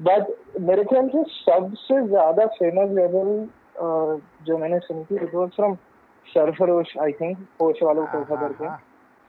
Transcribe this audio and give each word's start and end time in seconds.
But 0.00 0.60
मेरे 0.60 0.84
ख्याल 0.90 1.08
से 1.08 1.22
सबसे 1.30 2.02
ज़्यादा 2.06 2.46
फ़ेमस 2.58 2.90
गज़ल 2.98 3.48
जो 4.46 4.58
मैंने 4.58 4.78
सुनी 4.80 5.04
थी 5.04 5.24
it 5.24 5.34
was 5.34 5.50
from 5.56 5.74
Sarfarosh 6.26 6.96
I 7.02 7.12
think 7.20 7.46
होश 7.62 7.82
वालों 7.82 8.06
को 8.06 8.24
खबर 8.24 8.52
के 8.62 8.68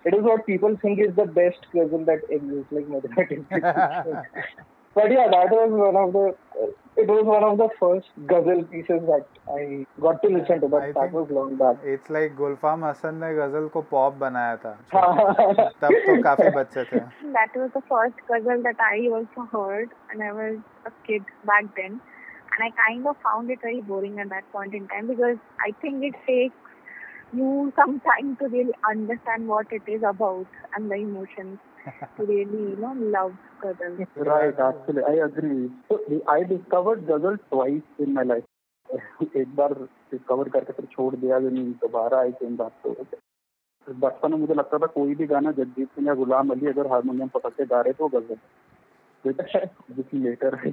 it 0.06 0.16
is 0.16 0.24
what 0.24 0.46
people 0.46 0.76
think 0.82 1.00
is 1.00 1.16
the 1.16 1.26
best 1.26 1.66
ghazal 1.74 2.06
that 2.06 2.22
exists, 2.30 2.72
like 2.72 2.88
mathematics. 2.88 3.46
but 4.95 5.11
yeah, 5.11 5.29
that 5.29 5.51
was 5.51 5.71
one 5.71 5.97
of 5.97 6.13
the. 6.13 6.37
It 6.97 7.09
was 7.09 7.25
one 7.27 7.45
of 7.45 7.59
the 7.59 7.69
first 7.79 8.09
ghazal 8.27 8.63
pieces 8.65 9.03
that 9.09 9.27
I 9.55 9.85
got 10.01 10.23
to 10.23 10.29
listen 10.29 10.63
to, 10.63 10.69
but 10.69 10.83
I 10.83 10.93
that 10.93 11.13
was 11.13 11.29
long 11.31 11.57
back. 11.57 11.77
It's 11.85 12.09
like 12.09 12.35
Gulfam 12.37 12.81
Hassan 12.81 13.21
ने 13.21 13.35
ghazal 13.37 13.69
को 13.71 13.83
pop 13.91 14.15
बनाया 14.19 14.57
था. 14.63 14.73
तब 15.83 15.93
तो 16.07 16.23
काफी 16.23 16.51
बच्चे 16.57 16.85
थे. 16.93 17.01
That 17.35 17.55
was 17.55 17.71
the 17.75 17.83
first 17.91 18.15
ghazal 18.31 18.63
that 18.63 18.81
I 18.81 19.09
also 19.13 19.47
heard, 19.53 19.91
and 20.11 20.23
I 20.23 20.33
was 20.33 20.57
a 20.87 20.91
kid 21.07 21.23
back 21.45 21.65
then. 21.77 22.01
And 22.57 22.65
I 22.65 22.71
kind 22.81 23.07
of 23.07 23.17
found 23.23 23.51
it 23.51 23.61
very 23.61 23.83
boring 23.83 24.19
at 24.19 24.31
that 24.31 24.51
point 24.51 24.75
in 24.75 24.89
time 24.89 25.07
because 25.07 25.37
I 25.61 25.73
think 25.83 26.03
it 26.03 26.15
takes 26.27 26.55
you 27.35 27.73
some 27.77 28.01
time 28.01 28.37
to 28.37 28.49
really 28.49 28.73
understand 28.89 29.49
what 29.49 29.67
it 29.71 29.83
is 29.87 30.03
about 30.03 30.47
and 30.75 30.91
the 30.91 30.95
emotions 30.95 31.59
to 31.59 31.70
really, 32.18 32.72
you 32.72 32.78
know, 32.80 32.94
love 32.94 33.34
cuddles. 33.62 34.08
Right, 34.16 34.54
actually, 34.60 35.04
I 35.04 35.26
agree. 35.26 35.70
So, 35.90 36.00
I 36.28 36.44
discovered 36.44 37.08
cuddle 37.08 37.38
twice 37.50 37.82
in 38.00 38.14
my 38.14 38.24
life. 38.24 38.44
एक 39.38 39.56
बार 39.56 39.74
discover 40.12 40.50
करके 40.50 40.74
फिर 40.74 40.86
छोड़ 40.92 41.16
दिया 41.16 41.38
दोबारा 41.40 42.20
आई 42.20 42.32
तीन 42.32 42.56
बात 42.56 42.72
तो 42.84 42.96
बचपन 43.88 44.32
में 44.32 44.38
मुझे 44.38 44.54
लगता 44.54 44.78
था 44.78 44.86
कोई 44.86 45.16
भी 45.16 45.26
गाना 45.28 45.52
जगजीत 45.52 45.88
सिंह 45.88 46.08
या 46.08 46.14
गुलाम 46.14 46.50
अली 46.50 46.68
अगर 46.68 46.88
हारमोनियम 46.88 47.28
पकड़ 47.28 47.52
के 47.52 47.66
गा 47.66 47.82
रहे 47.82 47.94
तो 47.94 48.08
ghazal 48.16 48.38
later 50.16 50.56
I 50.56 50.70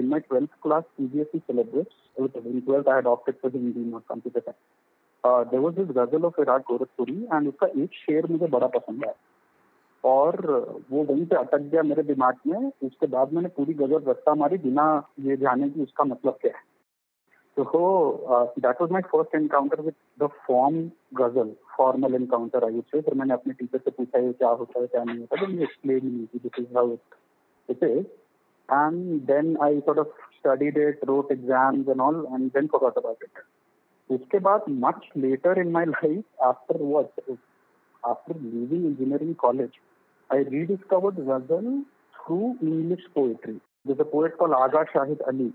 in 0.00 0.08
my 0.08 0.20
twelfth 0.20 0.50
class 0.62 0.82
CBSE 0.82 1.38
syllabus 1.38 2.88
I 2.88 2.96
adopted 2.96 3.34
for 3.42 3.52
Hindi 3.54 3.84
Uh, 5.24 5.44
there 5.44 5.60
was 5.60 5.74
this 5.74 5.88
ghazal 5.96 6.24
of 6.24 6.34
Virat 6.36 6.64
Gorakhpuri 6.68 7.16
and 7.30 7.48
उसका 7.48 7.66
एक 7.82 7.90
शेर 7.94 8.26
मुझे 8.30 8.46
बड़ा 8.54 8.66
पसंद 8.76 9.04
आया। 9.04 9.14
और 10.04 10.36
वो 10.90 11.02
वहीं 11.10 11.26
पे 11.26 11.36
अटक 11.36 11.60
गया 11.72 11.82
मेरे 11.82 12.02
दिमाग 12.02 12.38
में। 12.46 12.70
उसके 12.86 13.06
बाद 13.06 13.32
मैंने 13.32 13.48
पूरी 13.58 13.74
गज़ल 13.82 14.02
रस्ता 14.08 14.34
मारी 14.34 14.58
बिना 14.64 14.86
ये 15.26 15.36
जाने 15.44 15.68
की 15.70 15.82
उसका 15.82 16.04
मतलब 16.04 16.38
क्या 16.42 16.52
है। 16.56 16.62
तो 17.56 18.54
that 18.58 18.80
was 18.80 18.90
my 18.92 19.02
first 19.12 19.34
encounter 19.36 19.80
with 19.80 19.94
the 20.22 20.28
form 20.46 20.80
ghazal 21.22 21.52
formal 21.76 22.14
encounter 22.14 22.64
I 22.64 22.80
say 22.90 23.00
फिर 23.00 23.14
मैंने 23.14 23.34
अपने 23.34 23.54
टीचर 23.54 23.78
से 23.78 23.90
पूछा 23.90 24.18
ये 24.26 24.32
क्या 24.32 24.48
होता 24.48 24.80
है 24.80 24.86
क्या 24.86 25.04
नहीं 25.04 25.18
होता? 25.18 25.44
तो 25.44 25.62
एक्सप्लेन 25.62 26.06
नहीं 26.06 26.26
की 26.26 26.38
this 26.38 26.60
is 26.64 26.76
how 26.78 26.96
it 27.68 27.82
is 27.84 28.04
and 28.68 29.26
then 29.28 29.48
I 29.64 29.80
sort 29.86 29.98
of 29.98 30.12
studied 30.34 30.76
it, 30.82 31.00
wrote 31.06 31.30
exams 31.32 31.88
and 31.94 32.00
all, 32.00 32.18
and 32.34 32.52
then 32.52 32.68
forgot 32.74 32.96
about 32.96 33.24
it. 33.26 33.42
उसके 34.11 34.39
बाद 34.39 34.67
much 34.85 35.05
later 35.15 35.53
in 35.61 35.71
my 35.71 35.83
life, 35.83 36.23
after 36.43 36.77
what, 36.77 37.11
after 38.11 38.35
leaving 38.41 38.85
engineering 38.85 39.35
college, 39.35 39.73
I 40.31 40.37
rediscovered 40.37 41.17
ghazal 41.17 41.83
through 42.25 42.57
English 42.61 43.05
poetry. 43.13 43.59
There's 43.85 43.99
a 43.99 44.05
poet 44.05 44.37
called 44.37 44.53
Aga 44.53 44.85
Shahid 44.93 45.19
Ali 45.27 45.53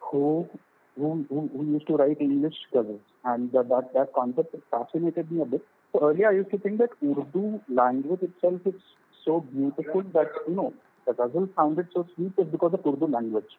who 0.00 0.48
who, 0.96 1.24
who, 1.28 1.48
who 1.56 1.64
used 1.72 1.86
to 1.86 1.96
write 1.96 2.20
English 2.20 2.54
ghazals, 2.74 3.00
and 3.24 3.52
that, 3.52 3.68
that 3.68 3.92
that 3.94 4.12
concept 4.14 4.54
fascinated 4.70 5.30
me 5.30 5.42
a 5.42 5.46
bit. 5.46 5.62
So 5.92 6.08
earlier 6.08 6.28
I 6.28 6.32
used 6.32 6.50
to 6.50 6.58
think 6.58 6.78
that 6.78 6.90
Urdu 7.02 7.60
language 7.68 8.22
itself 8.22 8.60
is 8.66 8.80
so 9.24 9.40
beautiful 9.40 10.02
that 10.14 10.30
you 10.46 10.54
know 10.54 10.72
the 11.06 11.14
ghazal 11.14 11.48
sounded 11.56 11.88
so 11.94 12.06
sweet 12.14 12.32
is 12.38 12.48
because 12.48 12.74
of 12.74 12.86
Urdu 12.86 13.06
language. 13.06 13.52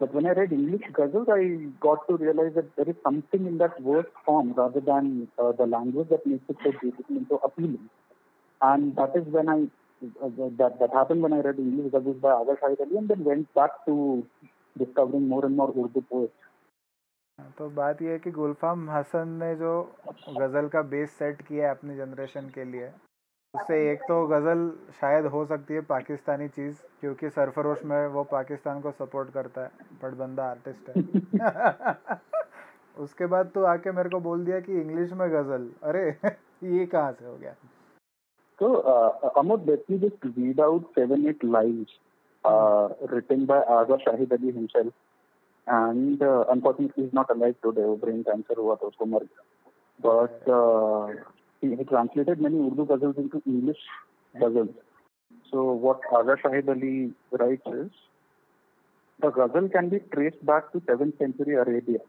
But 0.00 0.14
when 0.14 0.26
I 0.26 0.30
read 0.30 0.52
English 0.52 0.84
ghazals, 0.92 1.28
I 1.28 1.70
got 1.78 2.08
to 2.08 2.16
realize 2.16 2.54
that 2.54 2.74
there 2.76 2.88
is 2.88 2.96
something 3.04 3.46
in 3.46 3.58
that 3.58 3.78
verse 3.80 4.06
form 4.24 4.54
rather 4.54 4.80
than 4.80 5.28
uh, 5.38 5.52
the 5.52 5.66
language 5.66 6.08
that 6.08 6.26
makes 6.26 6.44
it 6.48 6.56
so 6.64 6.72
beautiful 6.80 7.16
and 7.16 7.26
so 7.28 7.40
appealing. 7.44 7.90
And 8.62 8.96
that 8.96 9.14
is 9.14 9.26
when 9.26 9.50
I 9.50 9.58
uh, 10.22 10.30
that 10.56 10.78
that 10.80 10.94
happened 10.94 11.22
when 11.22 11.34
I 11.34 11.40
read 11.40 11.58
English 11.58 11.92
ghazals 11.92 12.20
by 12.20 12.30
Aga 12.30 12.56
Shahid 12.62 12.80
Ali 12.80 12.96
and 12.96 13.08
then 13.08 13.24
went 13.24 13.52
back 13.54 13.84
to 13.84 14.26
discovering 14.76 15.28
more 15.28 15.44
and 15.44 15.56
more 15.56 15.68
Urdu 15.68 16.02
poets. 16.12 16.32
तो 17.58 17.68
बात 17.76 18.00
यह 18.02 18.10
है 18.10 18.18
कि 18.18 18.30
गुलफाम 18.30 18.88
हसन 18.90 19.28
ने 19.42 19.54
जो 19.56 19.70
गज़ल 20.38 20.66
का 20.72 20.82
base 20.90 21.10
set 21.18 21.40
किया 21.46 21.64
है 21.64 21.70
अपनी 21.74 21.96
जनरेशन 21.96 22.48
के 22.54 22.64
लिए 22.72 22.90
उससे 23.54 23.76
एक 23.92 24.02
तो 24.08 24.26
गज़ल 24.26 24.60
शायद 25.00 25.26
हो 25.26 25.44
सकती 25.46 25.74
है 25.74 25.80
पाकिस्तानी 25.86 26.48
चीज़ 26.48 26.76
क्योंकि 27.00 27.30
सरफरोश 27.30 27.84
में 27.84 28.06
वो 28.14 28.22
पाकिस्तान 28.32 28.80
को 28.80 28.90
सपोर्ट 28.90 29.30
करता 29.30 29.62
है 29.62 29.70
बट 30.02 30.14
बंदा 30.18 30.44
आर्टिस्ट 30.50 30.88
है। 30.88 32.18
उसके 33.04 33.26
बाद 33.32 33.50
तो 33.54 33.64
आके 33.64 33.92
मेरे 33.92 34.08
को 34.10 34.20
बोल 34.20 34.44
दिया 34.44 34.60
कि 34.60 34.80
इंग्लिश 34.80 35.12
में 35.12 35.28
गज़ल। 35.30 35.68
अरे 35.82 36.04
ये 36.76 36.86
कहाँ 36.86 37.12
से 37.12 37.26
हो 37.26 37.36
गया? 37.36 37.54
तो 38.60 38.72
Amod 39.42 39.68
let 39.70 39.84
me 39.90 39.98
just 39.98 40.26
read 40.26 40.60
out 40.60 40.86
seven 40.98 41.26
eight 41.28 41.44
lines 41.44 41.98
written 42.44 43.44
by 43.46 43.56
Aga 43.72 43.96
Shahid 44.02 44.30
Ali 44.32 44.50
himself 44.50 44.92
and 45.66 46.22
uh, 46.22 46.44
unfortunately 46.48 47.04
he's 47.04 47.16
not 47.18 47.32
alive 47.34 47.56
today 47.66 47.84
वो 47.84 47.96
brain 48.04 48.22
cancer 48.28 48.56
हुआ 48.58 48.74
था 48.74 48.86
उसको 48.86 49.06
मर 49.06 49.24
गया। 49.24 49.42
But 50.00 50.48
uh, 50.58 51.08
he, 51.61 51.75
he 51.75 51.83
translated 51.83 52.41
many 52.41 52.57
Urdu 52.57 52.85
ghazals 52.85 53.17
into 53.17 53.41
English 53.45 53.77
ghazals. 54.35 54.73
So 55.51 55.71
what 55.71 56.01
Aga 56.11 56.35
Shahid 56.43 56.69
Ali 56.69 57.13
writes 57.31 57.67
is, 57.67 57.91
the 59.19 59.29
ghazal 59.29 59.69
can 59.69 59.89
be 59.89 59.99
traced 60.13 60.45
back 60.45 60.71
to 60.71 60.79
7th 60.79 61.17
century 61.17 61.55
Arabia. 61.55 61.99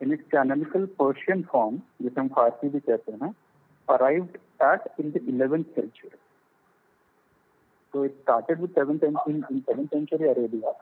In 0.00 0.12
its 0.12 0.22
canonical 0.30 0.86
Persian 0.86 1.44
form, 1.52 1.82
जिसे 2.02 2.20
हम 2.20 2.28
फारसी 2.34 2.68
भी 2.68 2.80
कहते 2.80 3.12
हैं, 3.22 3.34
arrived 3.88 4.38
at 4.60 4.86
in 4.98 5.12
the 5.12 5.20
11th 5.20 5.74
century. 5.74 6.12
So 7.92 8.02
it 8.04 8.14
started 8.22 8.60
with 8.60 8.74
7th 8.74 9.02
in, 9.02 9.44
in 9.50 9.62
7th 9.62 9.90
century 9.90 10.28
Arabia. 10.28 10.72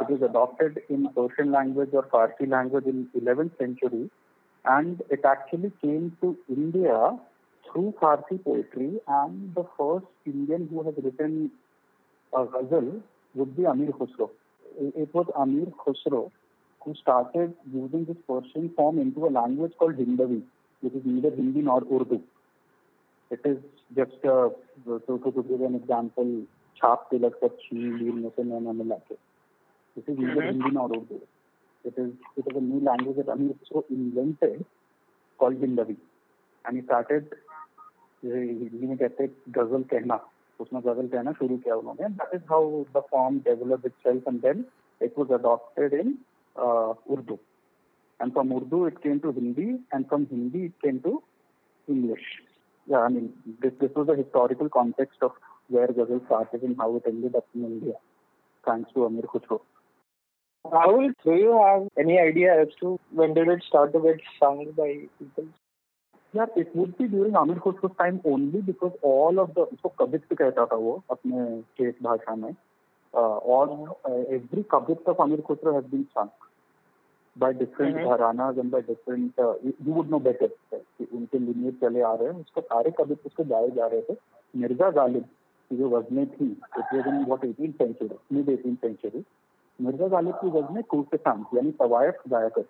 It 0.00 0.10
was 0.10 0.22
adopted 0.22 0.80
in 0.90 1.08
Persian 1.16 1.52
language 1.52 1.90
or 1.92 2.02
Farsi 2.02 2.48
language 2.48 2.84
in 2.84 3.08
11th 3.18 3.56
century 3.58 4.10
and 4.65 5.01
it 5.09 5.21
actually 5.25 5.71
came 5.81 6.15
to 6.21 6.37
India 6.49 7.17
through 7.71 7.93
Farsi 8.01 8.43
poetry. 8.43 8.99
And 9.07 9.53
the 9.55 9.65
first 9.77 10.05
Indian 10.25 10.67
who 10.69 10.83
has 10.83 10.93
written 11.01 11.51
a 12.33 12.45
ghazal 12.45 13.01
would 13.35 13.55
be 13.55 13.65
Amir 13.65 13.87
Khusro. 13.87 14.29
It 14.79 15.13
was 15.13 15.27
Amir 15.35 15.67
Khusro 15.85 16.31
who 16.83 16.95
started 16.95 17.53
using 17.71 18.05
this 18.05 18.17
Persian 18.27 18.71
form 18.75 18.99
into 18.99 19.27
a 19.27 19.29
language 19.29 19.73
called 19.77 19.97
Hindavi, 19.97 20.41
which 20.81 20.93
is 20.93 21.01
neither 21.05 21.29
Hindi 21.29 21.61
nor 21.61 21.81
Urdu. 21.81 22.21
It 23.29 23.41
is 23.45 23.57
just 23.95 24.25
uh, 24.25 24.49
to, 24.85 24.99
to, 25.07 25.45
give 25.47 25.61
an 25.61 25.75
example, 25.75 26.41
Chap 26.79 27.11
Tilak 27.11 27.33
Sachi, 27.41 27.99
Leer 27.99 28.13
Nasa 28.13 28.39
Milake. 28.39 29.17
This 29.95 30.05
is 30.07 30.17
neither 30.17 30.41
Hindi 30.41 30.71
nor 30.71 30.89
Urdu. 30.89 31.21
It 31.85 31.97
is 31.97 32.11
it 32.37 32.45
is 32.47 32.55
a 32.55 32.61
new 32.61 32.79
language 32.79 33.17
that 33.17 33.29
Amir 33.29 33.55
Khusro 33.55 33.83
invented 33.89 34.65
called 35.39 35.61
Hindavi. 35.61 35.97
And 36.65 36.77
he 36.77 36.83
started 36.83 37.33
Hindi 38.23 38.87
में 38.87 38.97
कहते 38.97 39.23
हैं 39.23 39.53
गज़ल 39.53 39.83
कहना 39.91 40.15
गज़ल 40.61 41.31
शुरू 41.33 41.57
किया 41.57 41.75
उन्होंने 41.75 42.09
that 42.17 42.35
is 42.35 42.41
how 42.49 42.83
the 42.95 43.01
form 43.11 43.39
develop 43.47 43.85
itself 44.03 44.27
and 44.27 44.39
then 44.41 44.65
it 45.01 45.17
was 45.17 45.33
adopted 45.33 45.93
in 45.93 46.17
Urdu 47.15 47.37
from 48.33 48.51
Urdu 48.53 48.85
it 48.85 49.01
came 49.01 49.19
to 49.21 49.31
Hindi, 49.31 49.79
and 49.91 50.07
from 50.07 50.27
Hindi 50.27 50.65
it 50.65 50.73
came 50.81 50.99
to 51.01 51.23
English. 51.87 52.27
Yeah, 52.87 52.99
I 52.99 53.09
mean 53.09 53.33
this 53.61 53.73
this 53.79 53.91
was 53.95 54.07
the 54.07 54.15
historical 54.15 54.69
context 54.69 55.23
of 55.23 55.31
where 55.69 55.87
Ghazal 55.87 56.21
started 56.25 56.61
and 56.61 56.77
how 56.77 56.95
it 56.97 57.03
ended 57.07 57.35
up 57.35 57.47
in 57.55 57.65
India, 57.65 57.93
thanks 58.63 58.91
to 58.93 59.05
Amir 59.05 59.23
Khusro. 59.23 59.61
Rahul, 60.65 61.13
do 61.23 61.31
you 61.31 61.51
have 61.59 61.87
any 61.97 62.19
idea 62.19 62.61
as 62.61 62.67
to 62.79 62.99
when 63.11 63.33
did 63.33 63.47
it 63.47 63.63
start 63.67 63.93
to 63.93 63.99
get 63.99 64.21
sung 64.39 64.67
by 64.77 65.07
people? 65.17 65.47
Yeah, 66.33 66.45
it 66.55 66.73
would 66.75 66.97
be 66.97 67.07
during 67.07 67.35
Amir 67.35 67.55
Khusro's 67.55 67.95
time 67.97 68.21
only 68.23 68.61
because 68.61 68.93
all 69.01 69.39
of 69.39 69.53
the 69.55 69.65
उसको 69.73 69.89
कवित्व 69.99 70.35
कहता 70.35 70.65
था 70.65 70.75
वो 70.75 70.93
अपने 71.11 71.61
case 71.77 71.95
भाषा 72.03 72.35
में 72.35 72.55
all 73.13 73.97
uh, 74.05 74.23
every 74.37 74.63
कवित्व 74.71 75.11
of 75.11 75.19
Amir 75.19 75.41
Khusro 75.49 75.73
has 75.75 75.83
been 75.85 76.07
sung 76.13 76.31
by 77.35 77.51
different 77.53 77.95
mm-hmm. 77.95 78.13
Gharanas 78.13 78.59
and 78.59 78.71
by 78.71 78.81
different 78.81 79.37
uh, 79.39 79.53
you 79.63 79.93
would 79.97 80.09
know 80.09 80.19
better 80.19 80.49
उनके 81.01 81.39
लिनियर 81.39 81.77
चले 81.83 82.01
आ 82.01 82.13
रहे 82.13 82.27
हैं 82.27 82.39
उसके 82.39 82.61
सारे 82.61 82.91
कवित्व 83.01 83.27
उसको 83.27 83.43
गाए 83.51 83.69
जा 83.75 83.87
रहे 83.87 84.01
थे 84.09 84.17
मिर्ज़ा 84.61 84.89
गालिब 85.01 85.23
की 85.71 85.77
जो 85.77 85.89
वजनें 85.89 86.25
थी 86.27 86.51
it 86.51 86.93
was 86.93 87.07
in 87.07 87.23
what 87.25 87.45
18th 87.45 87.77
century 87.77 88.35
mid 88.35 88.49
18th 88.57 88.81
century 88.81 89.23
Mirza 89.81 90.07
Ghalib 90.07 90.35
की 90.41 90.49
गज 90.51 90.71
में 90.75 90.83
कोर्ट 90.89 91.07
के 91.11 91.17
सामने 91.17 91.57
यानी 91.57 91.71
तवायफ 91.79 92.21
दायर 92.29 92.49
कर 92.57 92.65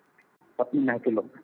अपनी 0.58 0.80
महफिलों 0.80 1.22
में। 1.22 1.40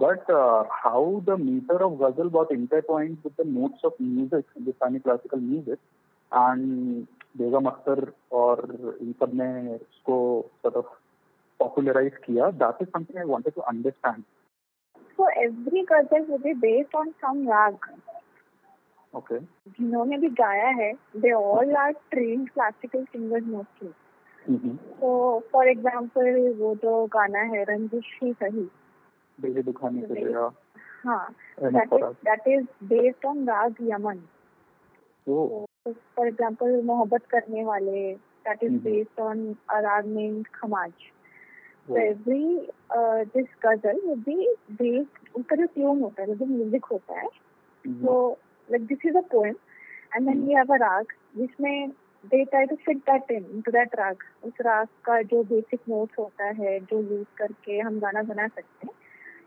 But 0.00 0.30
how 0.74 1.20
the 1.26 1.38
meter 1.40 1.82
of 1.82 1.92
ghazal 2.02 2.28
what 2.32 2.52
intertwined 2.52 3.18
with 3.24 3.32
the 3.40 3.46
notes 3.48 3.84
of 3.84 4.02
music 4.02 4.44
Hindustani 4.56 4.98
classical 4.98 5.40
music 5.40 5.78
and 6.32 7.06
Begum 7.38 7.66
Akhtar 7.66 8.10
और 8.32 8.96
इन 9.02 9.12
सबने 9.20 9.48
इसको 9.74 10.18
सतफ 10.66 10.96
पॉपुलराइज 11.60 12.16
किया 12.24 12.50
that 12.62 12.82
is 12.82 12.88
something 12.88 13.18
I 13.18 13.28
wanted 13.28 13.54
to 13.54 13.60
understand 13.72 14.22
so 15.18 15.28
every 15.42 15.82
ghazal 15.92 16.24
would 16.30 16.42
be 16.42 16.54
based 16.62 16.96
on 16.96 17.10
some 17.22 17.46
raga 17.48 17.88
okay 19.12 19.38
जिन्होंने 19.38 20.18
भी 20.18 20.28
गाया 20.40 20.68
है 20.80 20.92
they 21.16 21.32
all 21.32 21.76
are 21.76 21.92
train 22.10 22.44
classical 22.46 23.04
singers 23.04 23.46
mostly 23.46 23.88
Mm-hmm. 24.50 24.76
तो 24.76 25.40
फॉर 25.52 25.68
एग्ज़ाम्पल 25.68 26.54
वो 26.58 26.74
तो 26.74 27.06
गाना 27.06 27.38
है 27.38 27.64
रंजिश 27.64 28.18
ही 28.22 28.32
सही। 28.32 28.70
दुखाने 29.62 30.00
के 30.00 30.14
लिए। 30.14 30.24
दैट 32.24 32.42
राग 33.48 33.74
यमन। 33.82 34.16
फॉर 35.94 36.28
एग्ज़ाम्पल 36.28 36.82
मोहब्बत 36.82 37.26
करने 37.26 37.64
वाले 37.64 38.14
that 38.14 38.62
is 38.62 38.72
based 38.72 39.20
on 39.20 39.56
raga 39.72 40.06
name 40.06 40.42
Khamaj. 40.42 40.92
Poem 49.24 49.54
and 50.16 50.28
mm-hmm. 50.28 50.48
mm-hmm. 50.48 50.72
Raga 50.76 51.04
जिसमें 51.36 51.92
they 52.30 52.44
try 52.52 52.64
to 52.66 52.76
fit 52.84 53.04
that 53.06 53.30
in 53.30 53.44
into 53.56 53.72
that 53.76 53.96
rag 53.98 54.24
उस 54.44 54.60
राग 54.66 54.86
का 55.08 55.20
जो 55.32 55.42
basic 55.52 55.88
notes 55.92 56.18
होता 56.18 56.48
है 56.60 56.78
जो 56.92 57.02
use 57.16 57.26
करके 57.38 57.78
हम 57.78 57.98
गाना 58.00 58.22
बना 58.32 58.46
सकते 58.48 58.86
हैं 58.86 58.94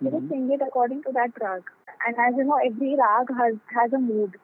just 0.03 0.15
Mhm. 0.15 0.29
sing 0.29 0.51
it 0.55 0.61
according 0.67 1.01
to 1.07 1.13
that 1.17 1.41
rag 1.43 1.71
and 2.07 2.21
as 2.25 2.37
you 2.41 2.45
know 2.49 2.59
every 2.69 2.91
rag 3.01 3.33
has 3.39 3.57
has 3.77 3.97
a 3.99 4.01
mood 4.05 4.37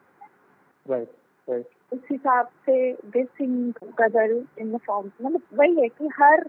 right 0.86 1.14
right 1.48 1.72
उस 1.92 2.00
हिसाब 2.10 2.48
से 2.66 2.76
they 3.14 3.24
sing 3.38 3.56
ghazal 4.00 4.36
in 4.64 4.72
the 4.76 4.80
form 4.88 5.10
मतलब 5.22 5.42
वही 5.60 5.80
है 5.80 5.88
कि 5.98 6.08
हर 6.20 6.44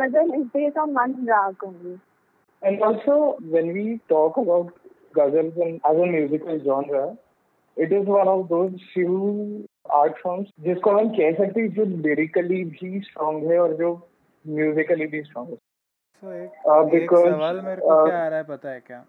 गज़ल 0.00 0.34
is 0.40 0.46
based 0.56 0.82
on 0.84 0.94
one 1.02 1.16
rag 1.32 1.66
only 1.70 1.96
And 2.62 2.82
also, 2.82 3.14
when 3.54 3.66
we 3.72 3.82
talk 4.10 4.36
about 4.42 4.70
ghazals 5.16 5.56
and 5.64 5.80
as 5.88 5.98
a 6.04 6.06
musical 6.12 6.58
genre, 6.68 7.02
it 7.76 7.92
is 7.92 8.06
one 8.12 8.28
of 8.28 8.48
those 8.48 8.86
few 8.92 9.18
art 9.96 10.20
forms 10.22 10.50
जिसको 10.60 10.90
हम 10.98 11.08
कह 11.16 11.32
सकते 11.34 11.60
हैं 11.60 11.68
जो 11.74 11.84
लिरिकली 11.84 12.62
भी 12.64 13.00
स्ट्रांग 13.00 13.50
है 13.50 13.58
और 13.58 13.74
जो 13.76 13.92
म्यूजिकली 14.44 15.06
भी 15.06 15.22
स्ट्रांग 15.22 15.48
है। 15.48 15.54
सो 15.54 16.32
एक, 16.32 16.50
Uh, 16.66 16.94
एक 16.94 17.10
सवाल 17.12 17.60
मेरे 17.60 17.80
को 17.80 17.94
uh, 17.94 18.08
क्या 18.08 18.24
आ 18.24 18.28
रहा 18.28 18.38
है 18.38 18.44
पता 18.44 18.70
है 18.70 18.80
क्या? 18.86 19.04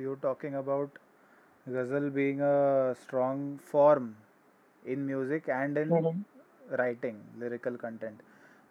You 0.00 0.14
talking 0.22 0.54
about 0.54 0.98
ghazal 1.66 2.10
being 2.10 2.40
a 2.40 2.92
strong 3.02 3.58
form 3.72 4.12
in 4.86 5.06
music 5.06 5.48
and 5.48 5.78
in. 5.78 6.24
Writing 6.72 7.16
lyrical 7.38 7.76
content 7.76 8.18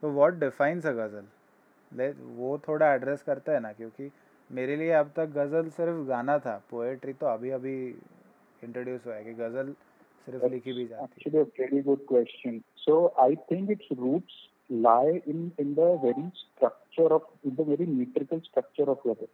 तो 0.03 0.09
व्हाट 0.11 0.33
डिफाइंस 0.39 0.85
अ 0.85 0.91
गज़ल 0.91 2.13
वो 2.35 2.57
थोड़ा 2.67 2.93
एड्रेस 2.93 3.23
करता 3.23 3.51
है 3.51 3.59
ना 3.59 3.71
क्योंकि 3.71 4.09
मेरे 4.49 4.75
लिए 4.75 4.91
अब 4.99 5.11
तक 5.15 5.33
गज़ल 5.35 5.69
सिर्फ़ 5.69 5.97
गाना 6.07 6.37
था 6.39 6.55
पोएट्री 6.71 7.13
तो 7.13 7.25
अभी 7.27 7.49
अभी 7.49 7.73
इंट्रोड्यूस 8.63 9.05
हुआ 9.05 9.15
है 9.15 9.23
कि 9.23 9.33
गज़ल 9.33 9.73
सिर्फ़ 10.25 10.45
लिखी 10.45 10.73
भी 10.73 10.85
जाती 10.85 11.01
है 11.01 11.07
Actually, 11.07 11.41
a 11.41 11.47
very 11.59 11.81
good 11.81 12.05
question. 12.05 12.63
So 12.85 13.13
I 13.17 13.35
think 13.51 13.69
lie 14.69 15.21
in 15.25 15.51
in 15.57 15.75
the 15.75 15.97
very 16.01 16.31
structure 16.39 17.07
of 17.17 17.23
in 17.43 17.55
the 17.55 17.63
very 17.63 17.85
metrical 17.85 18.41
structure 18.41 18.87
of 18.93 18.99
ghazal. 19.03 19.29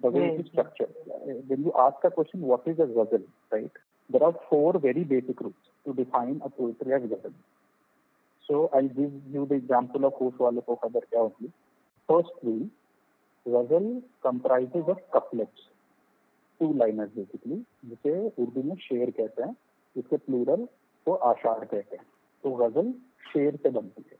The 0.00 0.10
way 0.10 0.26
it 0.26 0.40
is 0.40 0.46
Hmm. 0.46 0.52
structured. 0.52 0.94
Uh, 1.06 1.38
When 1.48 1.64
you 1.64 1.72
ask 1.84 2.04
a 2.04 2.10
question, 2.10 2.42
what 2.42 2.66
is 2.66 2.78
a 2.78 2.86
ghazal, 2.86 3.24
right? 3.52 3.80
There 4.10 4.22
are 4.22 4.34
four 4.50 4.78
very 4.78 5.04
basic 5.04 5.40
roots 5.40 5.72
to 5.84 5.94
define 5.94 6.40
a 6.44 6.50
poetry 6.50 6.92
as 6.92 7.02
ghazal. 7.02 7.34
So 8.48 8.70
I'll 8.72 8.92
give 9.00 9.16
you 9.32 9.46
the 9.46 9.54
example 9.54 10.04
of 10.04 10.20
होश 10.20 10.40
वालों 10.40 10.62
को 10.62 10.74
खबर 10.84 11.04
क्या 11.14 11.20
होगी. 11.20 11.50
First 12.08 12.38
rule, 12.42 12.68
ghazal 13.46 13.88
comprises 14.28 14.94
of 14.94 15.02
couplets. 15.16 15.66
Two 16.60 16.72
liners 16.74 17.10
basically 17.14 17.56
जिसे 17.84 18.12
उर्दू 18.42 18.62
में 18.62 18.74
शेर 18.76 19.10
कहते 19.10 19.42
हैं 19.42 19.56
इसके 19.96 20.16
प्लूरल 20.16 20.64
को 21.06 21.14
आशार 21.30 21.64
कहते 21.64 21.96
हैं। 21.96 22.06
तो 22.44 22.50
गज़ल 22.56 22.92
शेर 23.24 23.56
से 23.56 23.70
बनती 23.70 24.04
है। 24.10 24.16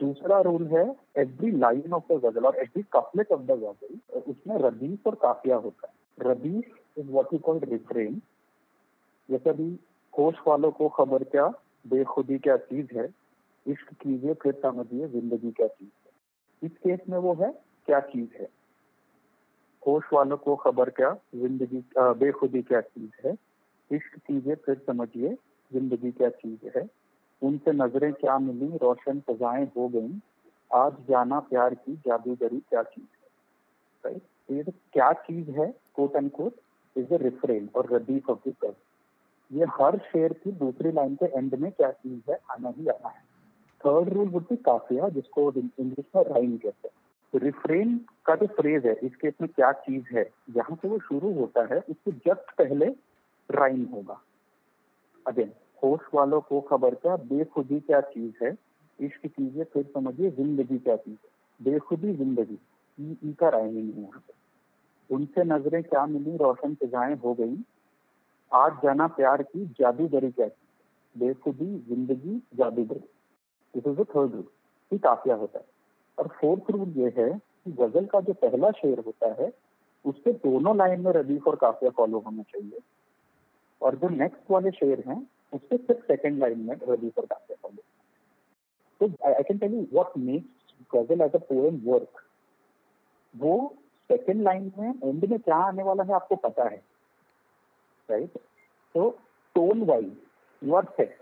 दूसरा 0.00 0.40
रूल 0.40 0.66
है 0.66 0.84
every 1.18 1.50
line 1.52 1.92
of 1.92 2.12
the 2.12 2.16
ghazal 2.24 2.46
और 2.46 2.56
every 2.56 2.82
couplet 2.92 3.32
of 3.32 3.40
the 3.42 3.50
ghazal, 3.52 4.20
उसमें 4.20 4.56
रदीफ 4.58 5.06
और 5.06 5.14
काफिया 5.22 5.56
होता 5.56 5.88
है। 5.88 6.30
रदीफ 6.30 6.98
is 6.98 7.10
what 7.10 7.32
you 7.32 7.38
called 7.38 7.64
refrain 7.70 8.20
जैसे 9.28 9.50
अभी 9.50 9.78
होश 10.14 10.36
वालों 10.48 10.70
को 10.70 10.88
खबर 10.88 11.24
क्या, 11.24 11.46
बेखुदी 11.84 12.38
क्या 12.38 12.56
चीज़ 12.56 12.96
है, 12.98 13.08
इश्क 13.66 13.92
कीजिए 13.94 14.34
फिर 14.34 14.52
समझिए 14.62 15.08
ज़िंदगी 15.08 15.50
क्या 15.50 15.66
चीज़ 15.66 15.88
है। 15.88 16.66
इस 16.66 16.76
केस 16.78 17.08
में 17.08 17.18
वो 17.18 17.34
है, 17.34 17.50
क्या 17.88 18.00
चीज़ 18.02 18.40
है? 18.40 18.48
होश 19.82 20.04
वालों 20.12 20.36
को 20.36 20.56
खबर 20.56 20.90
क्या, 20.90 21.12
ज़िंदगी 21.34 21.84
बेखुदी 21.98 22.62
क्या 22.62 22.80
चीज़ 22.80 23.26
है 23.26 23.36
इश्क 23.90 24.16
कीजिए 24.16 24.54
फिर 24.54 24.78
समझिए, 24.86 25.34
ज़िंदगी 25.72 26.10
क्या 26.12 26.28
चीज़ 26.28 26.78
है। 26.78 26.88
उनसे 27.42 27.72
नज़रें 27.72 28.12
क्या 28.12 28.38
मिली, 28.38 28.76
रोशन 28.76 29.20
सजाएँ 29.20 29.66
हो 29.76 29.88
गईं। 29.88 30.18
आज 30.70 30.92
जाना 31.08 31.38
प्यार 31.40 31.74
की 31.74 31.94
जादूगरी 31.96 32.58
क्या 32.60 32.82
चीज़ 32.82 33.04
है? 33.04 33.28
राइट 34.04 34.22
ये 34.50 34.62
जो 34.62 34.72
क्या 34.92 35.12
चीज़ 35.12 35.50
है 35.50 35.74
quote 35.94 36.16
and 36.16 36.30
quote 36.30 36.54
is 36.96 37.06
the 37.06 37.22
refrain 37.22 37.68
और 37.76 37.94
रदीफ 37.94 38.30
ऑफ़ 38.30 38.48
द 38.48 38.74
ये 39.52 39.64
हर 39.70 39.98
शेर 39.98 40.32
की 40.32 40.52
दूसरी 40.52 40.92
लाइन 40.92 41.14
के 41.14 41.26
एंड 41.26 41.54
में 41.54 41.70
क्या 41.72 41.90
चीज़ 41.90 42.30
है, 42.30 42.38
आना 42.50 42.68
ही 42.68 42.86
आना 42.86 43.08
है। 43.08 43.22
थर्ड 43.80 44.08
रूल 44.08 44.28
वुड 44.28 44.42
बी 44.42 44.56
काफिया, 44.56 45.08
जिसको 45.08 45.52
इंग्लिश 45.52 46.04
में 46.16 46.22
राइम 46.22 46.56
कहते 46.56 46.88
हैं। 46.88 47.40
रिफ्रेन 47.40 47.96
का 48.26 48.34
जो 48.34 48.46
फ्रेज 48.46 48.86
है 48.86 48.92
इस 49.02 49.16
केस 49.16 49.34
में 49.40 49.48
क्या 49.56 49.72
चीज़ 49.72 50.04
है, 50.16 50.30
जहाँ 50.50 50.76
से 50.76 50.88
वो 50.88 50.98
शुरू 50.98 51.32
होता 51.32 51.74
है, 51.74 51.80
उसके 51.80 52.12
जस्ट 52.12 52.50
पहले 52.58 52.86
राइम 53.50 53.84
होगा। 53.84 54.20
अगेन 55.26 55.52
होश 55.84 56.00
वालों 56.14 56.40
को 56.40 56.60
खबर 56.60 56.94
क्या? 56.94 57.16
बेखुदी 57.16 57.80
क्या 57.80 58.00
चीज़ 58.00 58.44
है? 58.44 58.56
इश्क 59.00 59.26
कीजिए, 59.26 59.64
फिर 59.64 59.82
समझिए 59.82 60.30
ज़िंदगी 60.30 60.78
क्या 60.78 60.96
चीज़ 60.96 61.16
है। 61.16 61.72
बेखुदी 61.72 62.14
ज़िंदगी। 62.14 62.58
ई 62.98 63.16
ई 63.24 63.32
का 63.32 63.48
राइमिंग 63.48 63.94
है 63.94 64.02
यहाँ 64.02 64.20
पे। 64.20 65.14
उनसे 65.14 65.44
नज़रें 65.44 65.82
क्या 65.82 66.06
मिली? 66.06 66.36
रोशन 66.36 66.74
फिजाएँ 66.74 67.16
हो 67.16 67.34
गई। 67.34 67.56
आज 68.52 68.72
जाना 68.82 69.06
प्यार 69.06 69.42
की 69.42 69.66
जादूगरी 69.66 70.30
क्या 70.30 70.48
चीज़ 70.48 71.18
बेखुदी 71.18 71.78
ज़िंदगी 71.78 72.42
जादूगरी। 72.54 73.00
दिस 73.74 73.86
इज़ 73.86 74.00
थर्ड 74.00 74.32
रूल 74.32 74.44
ये 74.92 74.98
काफिया 74.98 75.34
होता 75.34 75.58
है। 75.58 75.64
और 76.18 76.28
फोर्थ 76.28 76.70
रूल 76.70 76.88
ये 76.88 77.14
है 77.18 77.30
कि 77.32 77.72
गज़ल 77.72 78.06
का 78.06 78.20
जो 78.20 78.32
पहला 78.32 78.70
शेर 78.70 78.98
होता 78.98 79.42
है, 79.42 79.52
उसके 80.04 80.32
दोनों 80.32 80.76
लाइन 80.76 81.00
में 81.00 81.12
रदीफ 81.12 81.48
और 81.48 81.56
काफिया 81.56 81.90
फॉलो 81.90 82.18
होना 82.18 82.42
चाहिए। 82.42 82.78
और 83.82 83.96
जो 83.96 84.08
नेक्स्ट 84.08 84.50
वाले 84.50 84.70
शेयर 84.70 85.02
हैं 85.08 85.26
उसके 85.52 85.76
सिर्फ़ 85.76 86.06
सेकेंड 86.06 86.38
लाइन 86.38 86.58
में 86.58 86.74
और 86.76 86.96
काफिया 86.96 87.56
फॉलो 87.62 87.82
तो 89.00 89.28
I 89.28 89.42
can 89.42 89.58
tell 89.58 89.74
you 89.74 89.86
what 89.92 90.16
makes 90.18 90.74
ghazal 90.94 91.22
as 91.22 91.34
a 91.34 91.38
poem 91.38 91.80
work 91.84 92.24
वो 93.34 93.74
सेकंड 94.10 94.42
लाइन 94.42 94.72
में 94.78 94.88
एंड 95.04 95.24
में 95.30 95.38
क्या 95.40 95.56
आने 95.56 95.82
वाला 95.82 96.04
है 96.04 96.12
आपको 96.12 96.36
पता 96.36 96.68
है 96.68 96.82
राइट 98.10 98.38
तो 98.94 99.10
tone 99.54 99.82
wise 99.82 100.16
you 100.64 100.74
are 100.74 100.84
set 100.84 101.18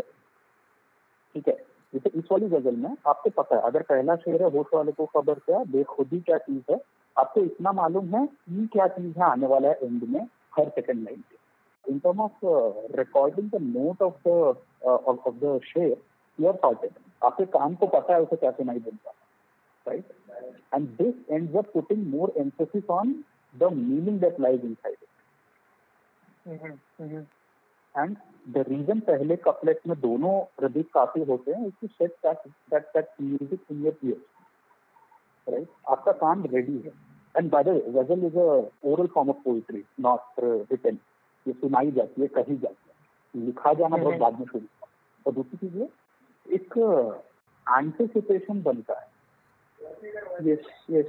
ठीक 1.34 1.48
है? 1.48 1.54
जैसे 1.92 2.18
इस 2.18 2.24
वाली 2.32 2.46
गज़ल 2.48 2.76
में 2.76 2.96
आपको 3.06 3.30
पता 3.30 3.56
है, 3.56 3.62
अगर 3.62 3.82
पहला 3.82 4.16
शेर 4.16 4.42
है, 4.42 4.50
होश 4.50 4.66
वाले 4.74 4.92
को 4.92 5.06
खबर 5.06 5.34
क्या, 5.34 5.64
बेखुदी 5.64 6.20
क्या 6.20 6.38
चीज़ 6.38 6.72
है, 6.72 6.80
आपको 7.18 7.40
इतना 7.40 7.72
मालूम 7.72 8.14
है 8.16 8.26
कि 8.26 8.66
क्या 8.72 8.86
चीज़ 8.86 9.18
है 9.18 9.24
आने 9.24 9.46
वाला 9.46 9.68
है 9.68 9.78
एंड 9.82 10.02
में, 10.02 10.20
हर 10.58 10.68
सेकंड 10.68 11.04
लाइन 11.04 11.20
पे। 11.20 11.36
In 11.85 11.99
term 11.99 12.21
of 12.21 12.39
recording 12.97 13.49
the 13.49 13.61
note 13.63 14.01
of 14.01 14.27
the 14.27 14.89
of 15.07 15.33
the 15.35 15.59
sher 15.65 15.95
you 16.39 16.47
are 16.47 16.55
sorted 16.57 16.91
आपके 17.21 17.45
कान 17.57 17.75
को 17.75 17.87
पता 17.89 18.13
है 18.13 18.21
उसे 18.21 18.35
क्या 18.35 18.51
सुनाई 18.51 18.79
देता 18.79 19.13
right 19.85 20.13
and 20.73 20.87
this 20.97 21.31
ends 21.31 21.55
up 21.55 21.71
putting 21.73 22.07
more 22.07 22.33
emphasis 22.37 22.89
on 22.91 23.13
the 23.55 23.71
meaning 23.75 24.19
that 24.19 24.39
lies 24.39 24.65
inside 24.65 24.93
it 24.93 25.09
Mhm, 26.45 26.69
mhm. 26.99 27.25
And 27.95 28.15
the 28.47 28.63
reason 28.67 28.99
पहले 28.99 29.35
couplet 29.37 29.79
में 29.87 29.99
दोनों 29.99 30.39
प्रदीप 30.57 30.89
काफी 30.93 31.23
होते 31.23 31.51
हैं 31.51 31.69
to 31.71 31.87
set 31.87 32.11
that 32.25 32.47
that 32.71 32.83
that 32.95 33.09
music 33.21 33.59
in 33.71 33.83
your 33.85 33.97
ear 34.05 34.21
right 35.47 35.67
आपका 35.89 36.11
कान 36.21 36.43
ready 36.53 36.77
है 36.85 36.91
and 37.35 37.49
by 37.51 37.63
the 37.63 37.69
way 37.69 37.91
ghazal 37.93 38.25
is 38.25 38.37
a 38.37 38.47
oral 38.91 39.07
form 39.15 39.29
of 39.29 39.41
poetry 39.45 39.83
not 39.99 40.39
written 40.71 40.97
ये 41.46 41.52
सुनाई 41.52 41.90
जाती 41.96 42.22
है 42.22 42.28
कही 42.28 42.56
जाती 42.56 43.38
है। 43.38 43.44
लिखा 43.46 43.72
जाना 43.72 43.96
बहुत 43.96 44.12
हम्म। 44.12 44.22
बाद 44.22 44.38
में 44.40 44.46
शुरू 44.46 44.66
और 45.26 45.32
दूसरी 45.32 45.56
चीज़ 45.58 45.78
ये 45.78 45.88
एक 46.48 46.76
एंटिसिपेशन 47.66 48.62
बनता 48.62 49.00
है. 49.00 49.06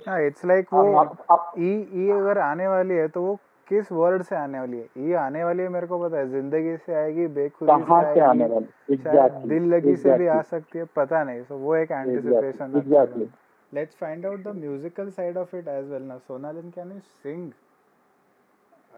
हाँ 0.07 0.21
इट्स 0.25 0.45
लाइक 0.45 0.73
वो 0.73 0.93
आप, 0.97 1.25
आप 1.31 1.53
ई 1.57 1.69
ई 2.05 2.09
अगर 2.11 2.37
आने 2.39 2.67
वाली 2.67 2.95
है 2.95 3.07
तो 3.07 3.21
वो 3.21 3.35
किस 3.67 3.91
वर्ड 3.91 4.23
से 4.23 4.35
आने 4.35 4.59
वाली 4.59 4.77
है? 4.77 5.07
ये 5.07 5.13
आने 5.15 5.43
वाली 5.43 5.63
है 5.63 5.69
मेरे 5.69 5.87
को 5.87 5.97
पता 6.03 6.17
है। 6.17 6.29
ज़िंदगी 6.29 6.75
से 6.85 6.93
आएगी 6.95 7.27
बेखुदी 7.37 7.71
से 7.81 8.13
से 8.13 8.19
आने 8.25 8.45
वाली 8.45 9.47
दिल 9.47 9.63
लगी 9.73 9.95
से 9.95 10.17
भी 10.17 10.27
आ 10.27 10.41
सकती 10.51 10.79
है 10.79 10.85
पता 10.95 11.23
नहीं। 11.23 11.43
सो 11.43 11.57
वो 11.57 11.75
एक 11.75 11.91
anticipation 11.91 13.29
let's 13.71 13.95
find 14.01 14.25
out 14.27 14.43
the 14.43 14.51
musical 14.57 15.09
side 15.15 15.37
of 15.39 15.53
it 15.53 15.65
as 15.67 15.87
well. 15.93 16.03
now 16.09 16.17
sonalin 16.27 16.67
can 16.75 16.91
you 16.91 17.01
sing 17.23 17.41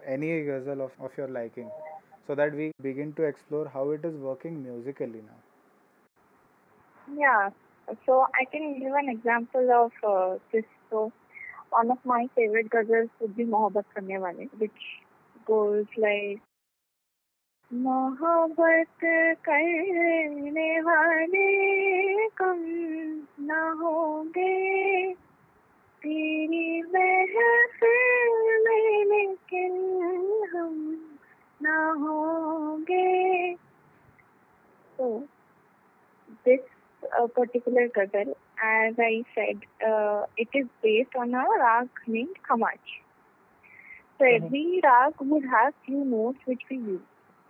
any 0.05 0.43
ghazal 0.43 0.81
of, 0.81 0.91
of 0.99 1.11
your 1.17 1.27
liking 1.27 1.69
so 2.27 2.35
that 2.35 2.53
we 2.53 2.71
begin 2.81 3.13
to 3.13 3.23
explore 3.23 3.67
how 3.67 3.89
it 3.91 4.03
is 4.03 4.15
working 4.15 4.63
musically 4.63 5.21
now 5.21 5.39
Yeah. 7.17 7.49
So 8.05 8.27
I 8.39 8.45
can 8.45 8.79
give 8.79 8.93
an 8.93 9.09
example 9.09 9.67
of 9.71 9.91
uh, 10.07 10.37
this. 10.51 10.63
So 10.89 11.11
one 11.71 11.91
of 11.91 11.97
my 12.05 12.27
favorite 12.35 12.69
ghazals 12.69 13.09
would 13.19 13.35
be 13.35 13.45
Mohabbat 13.45 13.85
Karne 13.95 14.21
Wale, 14.21 14.47
which 14.57 14.81
goes 15.47 15.85
like 15.97 16.39
मोहब्बत 17.73 19.03
करने 19.45 20.69
वाले 20.81 22.27
कम 22.37 22.61
न 23.39 23.57
होंगे 23.81 25.13
particular 37.27 37.87
ghazal 37.97 38.33
as 38.65 38.99
I 39.01 39.21
said 39.29 39.65
it 40.39 40.55
is 40.55 40.67
based 40.83 41.17
on 41.17 41.33
a 41.33 41.43
raga 41.55 41.89
named 42.09 42.37
Khamaj 42.45 42.77
so 44.19 44.25
every 44.25 44.79
raga 44.79 45.13
would 45.21 45.45
have 45.45 45.69
few 45.69 46.03
notes 46.03 46.39
which 46.47 46.63
we 46.71 46.77
use 46.77 47.01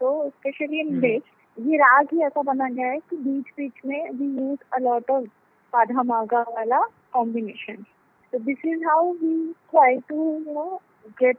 so 0.01 0.29
specially 0.29 0.79
in 0.79 0.99
this 0.99 1.21
ये 1.57 1.77
राग 1.77 2.07
ही 2.13 2.21
ऐसा 2.21 2.41
बना 2.41 2.69
गया 2.69 2.87
है 2.87 2.99
कि 2.99 3.15
बीच 3.15 3.45
बीच 3.57 3.85
में 3.85 4.09
we 4.09 4.25
use 4.25 4.59
a 4.73 4.77
lot 4.79 5.11
of 5.11 5.25
पाधा 5.73 6.03
मागा 6.03 6.41
वाला 6.41 6.81
combination. 7.13 7.85
So 8.33 8.37
this 8.37 8.57
is 8.63 8.79
how 8.85 9.15
we 9.21 9.55
try 9.71 9.95
to 10.09 10.15
you 10.15 10.53
know 10.53 10.81
get 11.19 11.37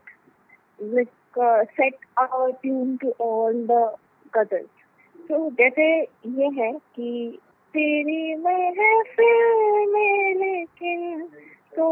like 0.80 1.12
uh, 1.40 1.64
set 1.76 1.94
our 2.16 2.52
tune 2.62 2.98
to 2.98 3.10
all 3.18 3.52
the 3.52 3.94
ghazals. 4.34 4.74
तो 5.30 5.50
जैसे 5.50 5.84
ये 6.26 6.48
है 6.60 6.72
कि 6.72 7.38
तेरी 7.74 8.34
महफिल 8.34 9.86
में 9.92 10.34
लेकिन 10.34 11.28
तो 11.76 11.84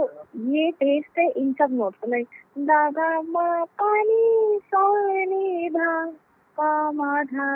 ये 0.55 0.71
टेस्ट 0.71 1.19
है 1.19 1.29
इन 1.31 1.53
सब 1.53 1.73
नोट 1.73 2.09
लाइक 2.09 2.29
दागा 2.59 3.11
मा 3.23 3.65
पानी 3.65 4.59
सोनी 4.75 5.69
धा 5.69 5.95
पा 6.59 6.91
मा 6.93 7.23
धा 7.23 7.51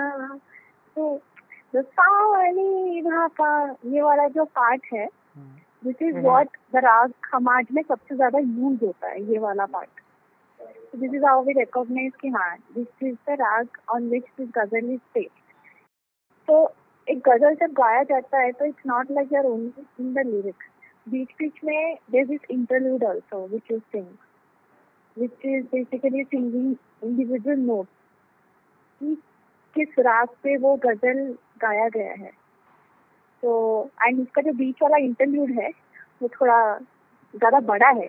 तो 0.97 1.21
सानी 1.75 3.03
धा 3.03 3.27
पा 3.41 3.51
ये 3.87 4.03
वाला 4.03 4.29
जो 4.29 4.45
पार्ट 4.45 4.83
है 4.93 5.09
दिस 5.83 6.03
इज़. 6.03 6.17
व्हाट 6.19 6.57
द 6.75 6.81
राग 6.85 7.13
खमाज 7.25 7.67
में 7.73 7.83
सबसे 7.83 8.15
ज़्यादा 8.17 8.39
यूज़ 8.39 8.85
होता 8.85 9.09
है 9.09 9.23
ये 9.33 9.39
वाला 9.39 9.67
part 9.75 10.01
this 10.97 11.15
is 11.15 11.25
how 11.25 11.43
we 11.45 11.53
recognise 11.59 12.13
कि 12.21 12.29
हाँ 12.29 12.57
this 12.75 13.03
is 13.09 13.17
the 13.31 13.37
raga 13.41 13.79
on 13.95 14.09
which 14.11 14.25
this 14.39 14.49
ghazal 14.59 14.91
is 14.93 15.01
based 15.15 15.41
तो 16.49 16.67
एक 17.07 17.19
गज़ल 17.29 17.55
जब 17.61 17.73
गाया 17.79 18.03
जाता 18.11 18.39
है 18.39 18.53
तो 18.53 18.65
it's 18.65 18.87
not 18.87 19.11
like 19.11 19.33
your 19.33 19.47
only 19.47 19.87
in 20.01 20.13
the 20.15 20.27
lyrics 20.27 20.67
बीच 21.09 21.29
बीच 21.39 21.65
में 21.65 21.95
there 22.11 22.27
this 22.27 22.51
interlude 22.51 23.05
also 23.05 23.47
which 23.53 23.71
is 23.73 23.81
sing 23.93 24.07
which 25.17 25.47
is 25.47 25.65
basically 25.73 26.25
singing 26.25 26.75
individual 27.05 27.59
note 27.61 27.87
कि 29.01 29.15
किस 29.77 29.99
राग 29.99 30.29
पे 30.43 30.57
वो 30.59 30.75
गज़ल 30.85 31.27
गाया 31.63 31.89
गया 31.89 32.13
है? 32.13 32.31
तो 33.43 33.91
एंड 34.03 34.21
इसका 34.21 34.43
जो 34.43 34.53
बीच 34.55 34.83
वाला 34.83 34.97
इंटरल्यूड 35.05 35.51
है, 35.59 35.71
वो 36.23 36.29
थोड़ा 36.41 36.59
ज़्यादा 37.35 37.61
बड़ा 37.69 37.89
है। 37.89 38.09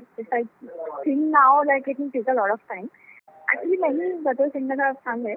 Now 1.07 1.63
like 1.63 1.89
it 1.89 1.97
take 2.13 2.29
a 2.29 2.33
lot 2.33 2.51
of 2.51 2.67
time 2.69 2.87
actually 3.53 3.77
मैंने 3.77 4.09
गज़ल 4.23 4.49
सिंगर 4.49 4.75
का 4.75 4.91
सॉन्ग 4.93 5.27
है 5.27 5.35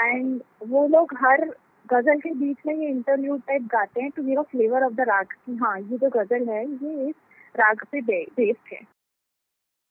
एंड 0.00 0.40
वो 0.68 0.86
लोग 0.88 1.14
हर 1.18 1.44
गज़ल 1.86 2.20
के 2.20 2.30
बीच 2.34 2.56
में 2.66 2.74
ये 2.74 2.88
इंटरव्यू 2.88 3.36
टाइप 3.46 3.62
गाते 3.72 4.02
हैं 4.02 4.10
to 4.16 4.22
give 4.22 4.40
a 4.40 4.42
flavour 4.50 4.84
of 4.84 4.92
the 4.92 5.06
raga 5.08 5.26
कि 5.46 5.56
हाँ 5.56 5.78
ये 5.80 5.98
जो 5.98 6.08
गज़ल 6.10 6.48
है, 6.48 6.64
ये 6.64 7.08
इस 7.08 7.14
राग 7.54 7.84
पे 7.92 8.00
बेस्ड 8.00 8.72
है। 8.72 8.80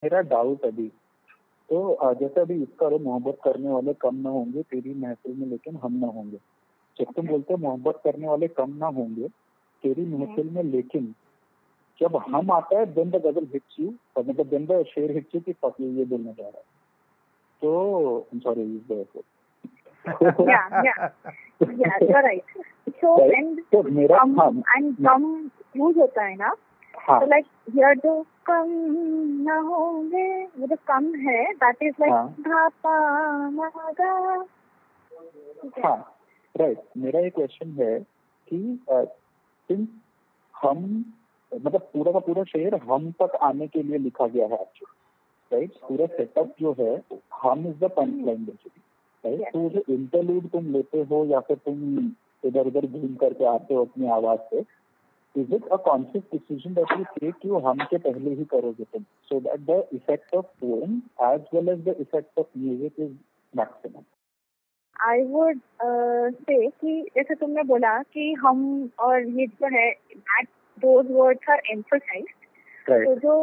मेरा 0.03 0.21
डाउट 0.29 0.65
अभी 0.65 0.88
तो 1.69 2.13
जैसे 2.19 2.41
अभी 2.41 2.61
इसका 2.63 2.89
मोहब्बत 2.89 3.38
करने 3.43 3.69
वाले 3.69 3.93
कम 4.01 4.15
ना 4.15 4.29
होंगे 4.29 4.61
तेरी 4.63 4.93
महफिल 5.01 5.35
में 5.35 5.47
लेकिन 5.47 5.75
हम 5.83 5.93
ना 6.00 6.07
होंगे। 6.07 6.38
जब 7.05 7.22
बोलते 7.22 7.53
हो 7.53 7.58
मोहब्बत 7.58 8.01
करने 8.03 8.27
वाले 8.27 8.48
कम 8.48 8.74
ना 8.77 8.88
होंगे 8.88 9.27
तेरी 9.84 10.05
महफिल 10.05 10.50
में 10.50 10.63
लेकिन 10.63 11.15
जब 12.01 12.15
हम 12.15 12.51
आता 12.51 12.79
है 12.79 12.86
then 12.86 13.10
the 13.10 13.15
ghazal 13.15 13.48
hits 13.53 13.79
you 13.79 13.93
मतलब 14.20 14.48
देन 14.48 14.65
द 14.65 14.84
शेर 14.84 15.12
हिट्स 15.12 15.36
यू 15.36 15.41
कि 15.41 15.53
fuck 15.53 15.74
ये 15.81 16.05
बोलना 16.05 16.31
चाह 16.31 16.48
रहा 16.48 16.58
है। 16.58 16.63
तो 17.62 18.27
sorry 18.36 18.62
is 18.62 19.08
Yeah, 20.12 20.84
yeah. 20.84 21.10
yeah 21.62 22.00
you're 22.01 22.24
right. 22.24 22.41
So 23.03 23.17
Right. 23.17 23.36
and 23.36 23.60
तो 23.60 23.81
हाँ। 24.15 24.62
and 24.77 25.98
होता 25.98 26.24
है 26.24 26.36
ना? 26.36 26.55
हाँ। 27.00 27.20
तो 27.20 27.25
लाइक 27.25 27.46
जो 27.93 28.22
कम 28.24 28.65
ना 29.43 29.60
होंगे 29.60 30.46
वो 30.46 30.67
जो 30.67 30.75
कम 30.75 31.15
है। 31.15 31.53
धापा 32.31 33.12
राइट 36.55 36.81
मेरा 36.98 37.20
ये 37.20 37.29
क्वेश्चन 37.29 37.75
है 37.79 38.00
कि 38.48 38.79
सिंस 38.89 39.88
हम 40.53 40.84
मतलब 41.51 41.89
पूरा 41.93 42.12
का 42.12 42.20
पूरा 42.20 42.43
शेर 42.43 42.75
हम 42.84 43.12
तक 43.22 43.36
आने 43.43 43.67
के 43.67 43.84
लिए 43.84 43.98
लिखा 44.00 44.27
गया 44.27 44.46
है 44.46 44.62
एक्चुअली 44.62 45.00
राइट 45.51 45.72
पूरा 45.88 46.05
सेटअप 46.08 46.53
जो 46.62 46.75
है 46.79 46.93
हम 47.43 47.67
is 47.67 47.77
the 47.77 47.89
punch 47.91 48.25
line 48.25 48.46
basically 48.46 48.81
right 49.24 49.53
तो 49.53 49.70
जो 49.70 49.84
इंटरलूड 49.93 50.48
तुम 50.50 50.72
लेते 50.74 51.01
हो 51.12 51.25
या 51.25 51.39
फिर 51.39 51.58
तुम 51.65 51.98
इधर 52.43 52.67
उधर 52.67 52.86
घूम 52.88 53.15
करके 53.15 53.46
आते 53.46 53.74
हो 53.74 53.86
अपनी 53.86 54.08
आवाज़ 54.12 54.39
से 54.51 54.63
is 55.36 55.53
it 55.55 55.67
a 55.67 55.75
conscious 55.84 56.24
decision 56.31 56.74
that 56.74 56.91
you 56.91 57.03
take 57.20 57.46
वो 57.46 57.60
हम 57.67 57.84
के 57.86 57.98
पहले 58.00 58.34
ही 58.36 58.46
करोगे 58.46 58.84
तुम? 58.84 59.03
So 59.29 59.39
that 59.39 59.60
the 59.62 59.84
effect 59.93 60.36
of 60.36 60.46
poem 60.62 61.01
as 61.24 61.46
well 61.53 61.70
as 61.70 61.84
the 61.86 61.96
effect 62.00 62.39
of 62.39 62.58
music 62.58 63.00
is 63.00 63.13
maximum 63.53 64.03
I 65.01 65.24
would 65.25 65.60
say 65.81 66.67
कि 66.67 67.01
जैसे 67.15 67.36
तुमने 67.36 67.63
बोला 67.63 67.98
कि 68.03 68.34
हम 68.41 68.89
और 69.00 69.22
ये 69.29 69.48
जो 69.48 69.67
है 69.67 69.89
that 69.91 70.48
those 70.77 71.12
words 71.12 71.50
are 71.50 71.62
emphasized 71.72 73.05
तो 73.05 73.15
जो 73.15 73.36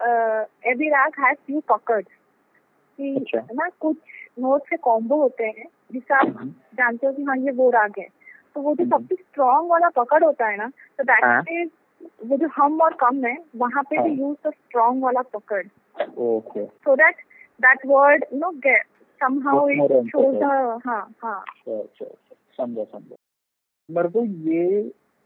एवरी 0.00 0.88
राग 0.88 1.20
हैज़ 1.20 1.36
फ्यू 1.46 1.60
पकड़ 1.68 2.00
कि 2.02 3.14
अच्छा। 3.16 3.46
ना 3.52 3.68
कुछ 3.80 3.96
नोट 4.38 4.68
से 4.68 4.76
कॉम्बो 4.78 5.16
होते 5.16 5.44
हैं 5.44 5.66
जिससे 5.92 6.14
आप 6.14 6.26
हम्म। 6.26 6.48
जानते 6.74 7.06
हो 7.06 7.12
कि 7.12 7.22
हाँ 7.22 7.36
ये 7.36 7.52
वो 7.52 7.70
राग 7.70 7.98
है 7.98 8.08
तो 8.56 8.60
वो 8.60 8.74
जो 8.74 8.84
हम्म। 8.84 8.96
सबसे 8.96 9.14
स्ट्रॉन्ग 9.14 9.70
वाला 9.70 9.88
पकड़ 9.96 10.22
होता 10.24 10.48
है 10.48 10.56
ना 10.56 10.68
तो 10.98 11.04
हाँ। 11.12 11.42
दैट 11.42 11.52
इज़ 11.52 11.70
वो 12.26 12.36
जो 12.36 12.48
हम 12.56 12.80
और 12.80 12.94
कम 13.00 13.24
है 13.24 13.36
वहाँ 13.56 13.82
पे 13.82 14.02
भी 14.02 14.08
हाँ। 14.08 14.18
यूज़ 14.18 14.48
द 14.48 14.52
स्ट्रॉन्ग 14.52 15.04
वाला 15.04 15.22
पकड़ 15.34 15.62
that 16.96 17.14
that 17.60 17.84
word 17.84 18.24
you 18.32 18.38
know 18.38 18.52
get 18.62 18.86
somehow 19.22 19.56
Gets 19.66 19.78
more 19.78 19.92
it 20.00 20.10
shows 20.14 20.24
emphasized. 20.24 20.40
the 20.42 20.88
हाँ 20.88 21.02
हाँ 21.24 21.38
अच्छा 21.66 22.04
अच्छा 22.04 22.34
समझा 22.62 22.84
समझा 22.84 23.16
मेरे 23.88 24.08
को 24.16 24.24
ये 24.48 24.82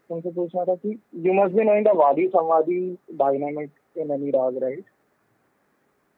तुमसे 0.09 0.31
पूछना 0.35 0.63
था 0.65 0.75
कि 0.85 0.97
you 1.25 1.33
must 1.41 1.55
be 1.55 1.63
knowing 1.63 1.85
the 1.87 1.95
vadi 2.03 2.27
samvadi 2.35 2.79
dynamic 3.23 3.71
in 4.03 4.11
any 4.19 4.31
raga 4.37 4.63
right 4.63 4.85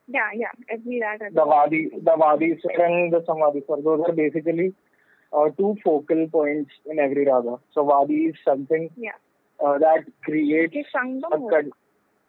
yeah 0.08 0.30
yeah 0.42 0.54
every 0.76 1.00
rag 1.02 1.20
has 1.24 1.34
the 1.40 1.44
wadi 1.50 1.80
the 2.06 2.14
wadi 2.20 2.48
sir 2.62 2.72
and 2.86 3.12
the 3.16 3.18
samvadi 3.26 3.60
sir 3.66 3.76
those 3.88 4.00
are 4.06 4.14
basically 4.20 4.64
uh, 5.34 5.44
two 5.60 5.68
focal 5.84 6.22
points 6.36 6.80
in 6.94 7.02
every 7.04 7.26
raga 7.28 7.54
so 7.76 7.84
wadi 7.90 8.18
is 8.30 8.40
something 8.48 8.88
yeah 9.08 9.20
uh, 9.60 9.76
that 9.84 10.08
creates 10.30 10.74
कि 10.78 10.84
संगम 10.96 11.36
a, 11.38 11.40
हो 11.44 11.52
con- 11.52 11.70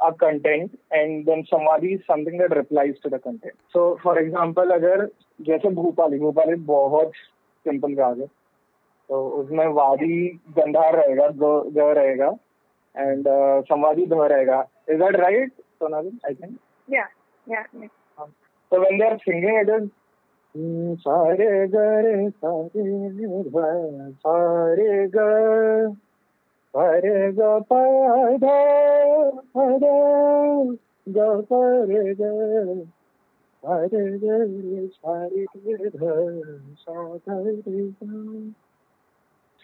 a 0.08 0.12
content 0.12 0.78
and 0.90 1.26
then 1.26 1.42
samvadi 1.52 1.94
is 1.94 2.00
something 2.06 2.38
that 2.38 2.56
replies 2.56 2.94
to 3.04 3.10
the 3.10 3.18
content 3.18 3.56
so 3.74 3.98
for 4.02 4.14
example 4.18 4.72
अगर 4.72 5.06
जैसे 5.40 5.68
भूपाली 5.74 6.18
भूपाली 6.18 6.54
बहुत 6.70 7.12
simple 7.66 7.94
राग 7.94 8.20
है 8.20 8.26
तो 9.08 9.28
उसमें 9.28 9.66
वादी 9.66 10.28
गंधार 10.58 10.96
रहेगा 10.96 11.28
ग 11.28 11.52
ग 11.76 11.88
रहेगा 11.98 12.28
एंड 12.96 13.24
संवादी 13.70 14.06
ध 14.06 14.12
रहेगा 14.12 14.66
is 14.90 14.98
that 14.98 15.16
right 15.16 15.52
Sonali 15.52 16.18
I 16.26 16.34
think 16.34 16.58
yeah 16.88 17.08
yeah 17.46 17.64
yeah. 17.80 17.88
So 18.72 18.80
when 18.80 18.98
they 18.98 19.04
are 19.04 19.18
singing, 19.24 19.56
it 19.62 19.68
is 19.68 19.88
"Hmm, 20.54 20.94
सारे 20.94 21.66
ग 25.08 25.96
Hare 26.74 27.32
ga 27.32 27.60
pa 27.68 27.78
hare 29.54 29.88
ga 31.12 31.42
pa 31.48 31.62
re 31.90 32.14
ga 32.14 32.30
hare 33.66 34.18
ga. 34.18 34.36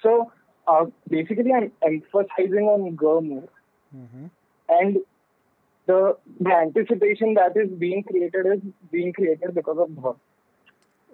So 0.02 0.32
uh, 0.66 0.86
basically, 1.08 1.52
I'm 1.52 1.70
emphasizing 1.82 2.66
on 2.66 2.96
ga 2.96 3.20
mm-hmm. 3.96 4.26
and 4.68 4.96
the 5.86 6.16
the 6.40 6.54
anticipation 6.54 7.34
that 7.34 7.56
is 7.56 7.70
being 7.70 8.02
created 8.02 8.46
is 8.46 8.60
being 8.90 9.12
created 9.12 9.54
because 9.54 9.78
of 9.78 9.94
bhakti. 9.94 10.20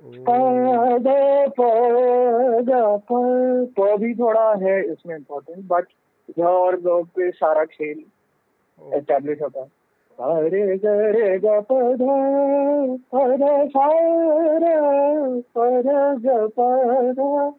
प 0.02 1.58
प 3.78 3.96
भी 4.00 4.14
थोड़ा 4.14 4.54
है 4.62 4.82
इसमें 4.92 5.14
important 5.16 5.66
but 5.66 5.86
ग 6.38 6.40
और 6.42 6.76
ग 6.80 7.02
पे 7.16 7.30
सारा 7.30 7.64
खेल. 7.64 8.02
एस्टेब्लिश 8.94 9.42
होता 9.42 9.60
है। 9.60 9.70
अरे 10.18 10.76
ग 10.78 10.94
रे 11.16 11.38
ग 11.38 11.46
प 11.70 11.78
ध 11.98 12.08
प 13.14 13.14
ध 13.40 13.50
सा 13.70 13.86
रे 14.64 14.74
प 15.54 15.56
ध 15.84 15.88
ग 16.24 16.50
प 16.58 16.66
ध 17.12 17.52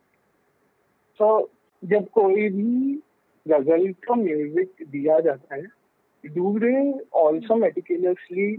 तो 1.19 1.29
जब 1.83 2.09
कोई 2.09 2.49
भी 2.49 3.01
गज़ल 3.45 3.91
का 4.05 4.15
म्यूज़िक 4.15 4.85
दिया 4.91 5.19
जाता 5.19 5.55
है 5.55 5.63
do 6.23 6.59
they 6.59 6.73
also 7.13 7.55
meticulously 7.55 8.55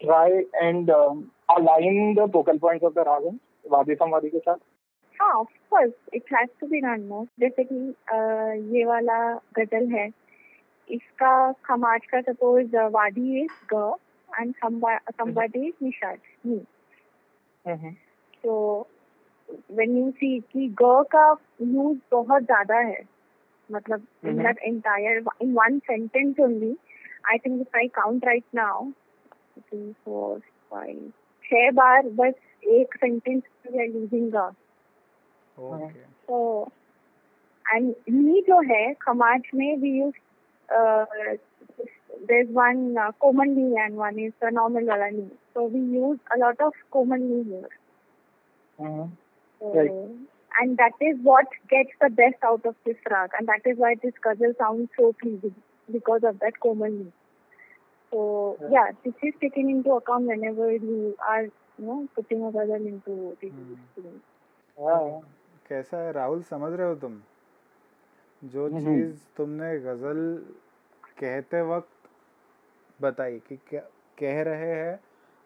try 0.00 0.42
um, 0.62 1.22
align 1.48 2.14
the 2.14 2.26
focal 2.28 2.58
points 2.58 2.84
of 2.84 2.94
the 2.94 3.04
ragam 3.04 3.38
वादी 3.70 3.94
संवादी 3.94 4.28
के 4.30 4.38
साथ 4.38 4.56
हाँ 5.16 5.32
of 5.32 5.48
course 5.70 5.92
it 6.14 6.32
has 6.34 6.48
to 6.60 6.66
be 6.66 6.80
done 6.80 7.00
more 7.08 7.26
जैसे 7.40 7.64
कि 7.64 7.76
ये 8.76 8.84
वाला 8.84 9.18
गज़ल 9.58 9.86
है। 9.92 10.06
इसका 10.88 11.52
खमाज 11.64 12.06
का 12.10 12.20
suppose 12.20 12.76
vadi 12.94 13.42
is 13.42 13.74
ga 13.74 13.94
and 14.28 14.54
somebody 15.20 15.64
is 15.66 15.84
nishad 15.84 16.18
me 16.46 16.58
तो 18.44 18.56
व्हेन 19.70 19.96
यू 19.98 20.10
सी 20.10 20.38
कि 20.52 20.68
ग 20.82 21.02
का 21.14 21.26
यूज़ 21.62 21.98
बहुत 22.12 22.42
ज़्यादा 22.42 22.78
है 22.78 23.00
मतलब 23.70 24.06
in. 24.26 24.42
That 24.42 24.58
entire 24.58 25.22
in 25.42 25.52
one 25.54 25.78
sentence 25.78 26.40
only 26.40 26.76
I 27.30 27.38
think 27.38 27.60
if 27.60 27.76
I 27.78 27.88
count 28.00 28.24
right 28.24 28.44
now 28.54 28.90
three 29.58 29.92
four 30.04 30.38
five 30.70 31.12
छह 31.52 31.70
बार 31.70 32.08
बस 32.14 32.34
एक 32.72 32.94
सेंटेंस 32.96 33.42
लीजिएगा 33.66 34.50
तो 36.28 36.70
जो 38.46 38.60
है 38.74 38.92
समाज 38.94 39.50
में 39.54 39.76
we 39.76 39.90
use 39.98 40.14
there 42.26 42.46
one 42.52 42.94
commonly 43.48 43.82
and 43.82 43.96
one 43.96 44.18
is 44.18 44.32
normal 44.52 44.88
वाला 44.88 45.08
नी 45.08 45.28
so 45.54 45.68
we 45.68 45.80
use 45.96 46.18
a 46.32 46.36
of 46.62 46.82
commonly 47.22 47.42
here 47.42 47.68
and 50.60 50.76
that 50.76 51.02
is 51.02 51.22
what 51.24 51.54
gets 51.70 51.96
the 52.04 52.12
best 52.12 52.44
out 52.44 52.66
of 52.66 52.74
this 52.86 52.96
raga 53.08 53.34
and 53.34 53.50
that 53.50 53.66
is 53.66 53.80
why 53.80 53.94
this 53.94 54.18
ghazal 54.24 54.52
sound 54.52 54.88
so 54.88 55.10
pleasing 55.12 55.92
because 55.92 56.26
of 56.26 56.34
that 56.34 56.56
commonly 56.90 57.10
So 58.12 58.58
Yeah. 58.70 58.90
this 59.04 59.14
is 59.22 59.34
taken 59.40 59.70
into 59.70 59.92
account 59.92 60.26
whenever 60.26 60.70
you 60.70 61.16
are 61.26 61.44
you 61.44 61.86
know 61.86 62.08
putting 62.14 62.44
a 62.44 62.50
ghazal 62.50 62.86
into 62.86 63.36
the 63.40 63.50
Hmm. 63.50 63.74
screen. 63.92 64.20
हाँ 64.78 65.20
कैसा 65.68 65.98
है 65.98 66.12
राहुल 66.12 66.42
समझ 66.42 66.72
रहे 66.72 66.86
हो 66.88 66.94
तुम 66.96 67.20
जो 68.42 68.66
हम्म। 68.66 68.80
चीज़ 68.80 69.16
तुमने 69.36 69.78
गज़ल 69.80 70.20
कहते 71.18 71.60
वक्त 71.62 72.08
बताई 73.00 73.38
कि 73.38 73.56
क्या 73.68 73.80
कह 74.18 74.42
रहे 74.42 74.72
हैं 74.74 74.98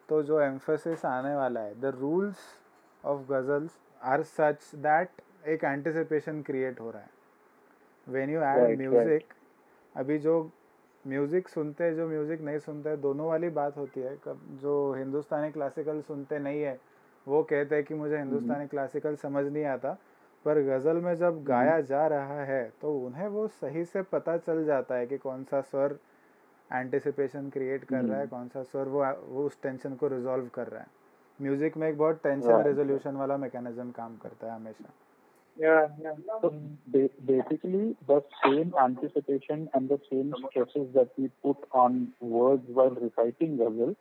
तो 0.09 0.21
जो 0.23 0.39
एम्फोसिस 0.41 1.05
आने 1.05 1.35
वाला 1.35 1.61
है 1.61 1.79
the 1.81 1.93
rules 1.95 2.37
of 3.03 3.21
ghazals 3.31 3.79
are 4.05 4.23
such 4.25 4.71
that 4.85 5.21
एक 5.47 5.63
एंटिसिपेशन 5.63 6.41
क्रिएट 6.41 6.79
हो 6.79 6.91
रहा 6.91 7.01
है 7.01 7.15
व्हेन 8.07 8.29
यू 8.29 8.41
ऐड 8.43 8.77
म्यूज़िक 8.77 9.33
अभी 9.95 10.17
जो 10.19 10.39
म्यूज़िक 11.07 11.47
सुनते 11.49 11.83
हैं 11.83 11.95
जो 11.95 12.07
म्यूज़िक 12.07 12.41
नहीं 12.41 12.59
सुनते 12.59 12.89
हैं 12.89 12.99
दोनों 13.01 13.27
वाली 13.27 13.49
बात 13.51 13.77
होती 13.77 14.01
है। 14.01 14.15
कब 14.23 14.39
जो 14.61 14.93
हिंदुस्तानी 14.93 15.51
क्लासिकल 15.51 16.01
सुनते 16.01 16.39
नहीं 16.39 16.61
है 16.61 16.79
वो 17.27 17.41
कहते 17.43 17.75
हैं 17.75 17.83
कि 17.83 17.93
मुझे 17.93 18.17
हिंदुस्तानी 18.17 18.67
क्लासिकल 18.67 19.15
समझ 19.17 19.45
नहीं 19.45 19.63
आता। 19.65 19.97
पर 20.45 20.61
गज़ल 20.63 20.97
में 21.01 21.13
जब 21.15 21.43
गाया 21.43 21.79
जा 21.83 22.05
रहा 22.07 22.43
है 22.45 22.63
तो 22.81 22.93
उन्हें 22.97 23.27
वो 23.27 23.47
सही 23.53 23.83
से 23.85 24.01
पता 24.11 24.37
चल 24.39 24.63
जाता 24.65 24.95
है 24.95 25.07
कि 25.07 25.17
कौन 25.17 25.43
सा 25.43 25.61
स्वर 25.63 25.97
एंटिसिपेशन 26.69 27.49
क्रिएट 27.49 27.83
कर 27.83 28.03
रहा 28.03 28.19
है 28.19 28.27
कौन 28.27 28.47
सा 28.47 28.63
स्वर 28.63 28.87
वो 28.87 29.03
वो 29.27 29.45
उस 29.45 29.61
टेंशन 29.61 29.95
को 29.95 30.07
रिजॉल्व 30.07 30.47
कर 30.53 30.67
रहा 30.67 30.81
है। 30.81 30.87
म्यूज़िक 31.39 31.77
में 31.77 31.87
एक 31.89 31.97
बहुत 31.97 32.21
टेंशन 32.23 32.63
रेजोल्यूशन 32.63 33.15
वाला 33.15 33.37
मैकेनिज्म 33.37 33.91
काम 33.91 34.15
करता 34.17 34.47
है 34.47 34.55
हमेशा। 34.55 34.93
Yeah 35.57 35.87
yeah 36.03 36.15
So 36.41 36.49
ba- 36.95 37.13
basically, 37.25 37.95
the 38.07 38.17
same 38.43 38.73
anticipation 38.79 39.69
and 39.73 39.89
the 39.89 39.99
same 40.09 40.33
stresses 40.41 40.87
that 40.93 41.09
we 41.17 41.29
put 41.43 41.57
on 41.71 42.13
words 42.19 42.63
while 42.67 42.95
reciting 43.05 43.57
ghazal, 43.57 43.95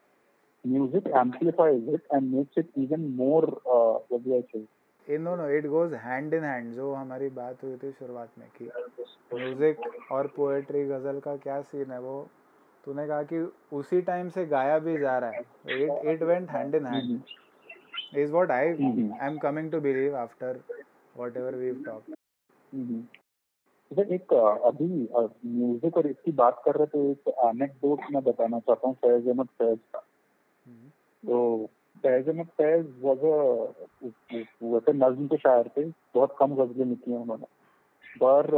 music 0.65 1.05
amplifies 1.15 1.83
it 1.89 2.03
and 2.11 2.33
makes 2.33 2.57
it 2.57 2.69
even 2.77 3.17
more, 3.17 3.45
uh, 3.77 3.95
what 4.09 4.25
do 4.25 4.37
I 4.41 4.43
say? 4.53 4.65
इन 5.07 5.25
दोनों 5.25 5.49
it 5.57 5.67
goes 5.71 5.93
hand 6.05 6.35
in 6.35 6.45
hand 6.45 6.73
जो 6.75 6.93
हमारी 6.95 7.29
बात 7.35 7.63
हुई 7.65 7.77
थी 7.83 7.91
शुरुआत 7.99 8.31
में 8.39 8.49
कि 8.57 8.65
म्यूज़िक 9.35 10.11
और 10.13 10.27
पोएट्री 10.37 10.83
गज़ल 10.89 11.21
का 11.27 11.37
क्या 11.45 11.61
सीन 11.73 11.91
है 11.93 11.99
वो 12.07 12.17
तूने 12.85 13.07
कहा 13.09 13.23
कि 13.33 13.39
उसी 13.81 14.01
टाइम 14.09 14.29
से 14.37 14.45
गाया 14.47 14.79
भी 14.87 14.97
जा 14.99 15.19
रहा 15.25 15.31
है 15.31 15.85
it 15.85 16.05
it 16.15 16.23
went 16.31 16.51
hand 16.51 16.75
in 16.75 16.87
hand 16.87 18.19
is 18.23 18.33
what 18.33 18.51
I 18.51 18.73
Mhm. 18.73 19.13
I 19.21 19.27
am 19.29 19.39
coming 19.47 19.71
to 19.73 19.81
believe 19.87 20.17
after 20.17 20.61
whatever 21.37 21.55
we 21.55 21.71
talk 21.85 22.15
hmm. 22.73 23.01
जैसे 23.91 24.15
एक 24.15 24.33
अभी 24.33 24.87
म्यूज़िक 24.87 25.97
और 25.97 26.07
इसकी 26.07 26.33
बात 26.39 26.63
कर 26.65 26.75
रहे 26.75 26.87
थे 26.87 27.11
एक 27.11 27.29
एनेक्डोट 27.45 28.01
मैं 28.13 28.23
बताना 28.25 28.59
चाहता 28.61 28.89
हूँ 28.89 28.95
फैज 28.97 29.29
अहमद 29.29 29.49
फैज 29.59 29.79
का। 29.95 29.99
तो 31.25 31.67
फैज 32.03 32.29
अहमद 32.29 32.47
फैज 32.59 32.87
वॉज़ 33.01 33.21
वैसे 34.65 34.93
नज्म 34.95 35.27
के 35.27 35.37
शायर 35.37 35.71
थे 35.77 35.85
बहुत 36.15 36.37
कम 36.39 36.55
गजलें 36.57 36.87
लिखी 36.87 37.11
हैं 37.11 37.19
उन्होंने। 37.19 37.47
पर 38.17 38.51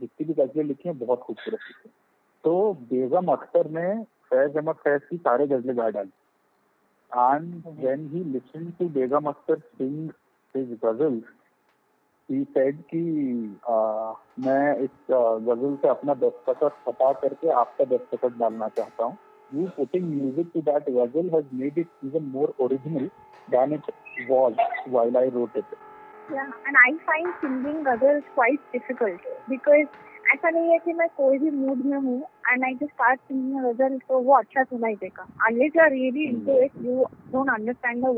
जितनी 0.00 0.26
भी 0.26 0.34
गजलें 0.34 0.64
लिखी 0.64 0.88
हैं 0.88 0.98
बहुत 0.98 1.20
खूबसूरत 1.20 1.60
लिखी। 1.68 1.90
तो 2.44 2.72
बेगम 2.90 3.32
अख्तर 3.32 3.70
ने 3.70 3.92
फैज 4.30 4.56
अहमद 4.56 4.76
फैज 4.84 5.04
की 5.04 5.16
सारे 5.18 5.46
गजलें 5.46 5.76
गा 5.76 5.88
डाली। 5.90 6.12
And 7.12 7.62
when 7.80 8.08
he 8.08 8.24
listen 8.32 8.70
to 8.78 8.88
Begum 8.90 9.28
Akhtar 9.28 9.58
sing 9.58 10.10
his 10.54 10.78
ghazals 10.84 11.24
he 12.30 12.42
said 12.56 12.80
कि 12.90 13.00
मैं 14.46 14.76
इस 14.84 14.90
गज़ल 15.10 15.76
से 15.82 15.88
अपना 15.88 16.14
दस्तखत 16.14 16.76
हटा 16.88 17.12
करके 17.22 17.50
आपका 17.60 17.84
दस्तखत 17.96 18.38
डालना 18.38 18.68
चाहता 18.78 19.04
हूँ 19.04 19.16
you 19.50 19.66
putting 19.76 20.04
music 20.10 20.50
to 20.54 20.60
that 20.70 20.90
ghazal 20.90 21.30
has 21.34 21.54
made 21.62 21.78
it 21.78 21.88
even 22.04 22.30
more 22.34 22.54
original 22.60 23.10
than 23.50 23.72
it 23.72 23.90
was 24.30 24.56
while 24.88 25.16
I 25.16 25.30
wrote 25.38 25.56
it 25.56 25.80
Yeah, 26.30 26.50
and 26.66 26.76
I 26.80 26.90
find 27.06 27.30
singing 27.40 27.78
ghazals 27.86 28.26
quite 28.34 28.66
difficult 28.74 29.24
because 29.48 29.96
ऐसा 30.34 30.50
नहीं 30.50 30.70
है 30.70 30.78
कि 30.78 30.92
मैं 30.92 31.08
कोई 31.16 31.38
भी 31.38 31.50
मूड 31.50 31.84
में 31.84 31.96
हूँ 31.98 32.22
I 32.48 32.72
just 32.74 32.92
start 32.92 33.20
singing 33.28 33.58
a 33.58 33.62
ghazal 33.64 33.98
तो 34.08 34.20
वो 34.20 34.36
अच्छा 34.36 34.62
सुनाई 34.64 34.94
देगा 35.00 35.26
unless 35.48 35.78
you 35.78 35.82
are 35.86 35.90
really 35.94 36.28
into 36.28 36.58
it 36.66 36.78
you 36.86 37.06
don't 37.32 37.52
understand 37.56 38.06
the 38.06 38.12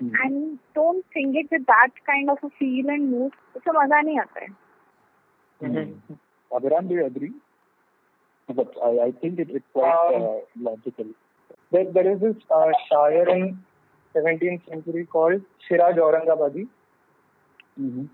words 0.00 0.14
and 0.22 0.58
don't 0.74 1.04
sing 1.12 1.34
it 1.36 1.46
with 1.50 1.66
that 1.66 1.90
kind 2.06 2.30
of 2.30 2.38
a 2.42 2.50
feel 2.58 2.88
and 2.88 3.10
mood 3.10 3.32
उससे 3.56 3.72
मज़ा 3.72 4.00
नहीं 4.00 4.18
आता 4.20 4.44
है 4.44 4.48
Awaran 6.50 6.88
do 6.88 6.98
agree 7.06 7.32
but 8.48 8.74
I, 8.80 8.90
I 9.04 9.10
think 9.12 9.40
it, 9.40 9.48
it's 9.50 9.66
quite 9.72 10.16
uh, 10.16 10.38
logical. 10.56 11.06
there, 11.72 11.86
there 11.92 12.12
is 12.12 12.20
this 12.20 12.36
uh, 12.50 12.70
शायर 12.82 13.28
in 13.28 13.58
17th 14.14 14.68
century 14.68 15.04
called 15.04 15.40
Siraj 15.68 15.98
Aurangabadi 15.98 16.66
Mm-hmm. 17.78 18.04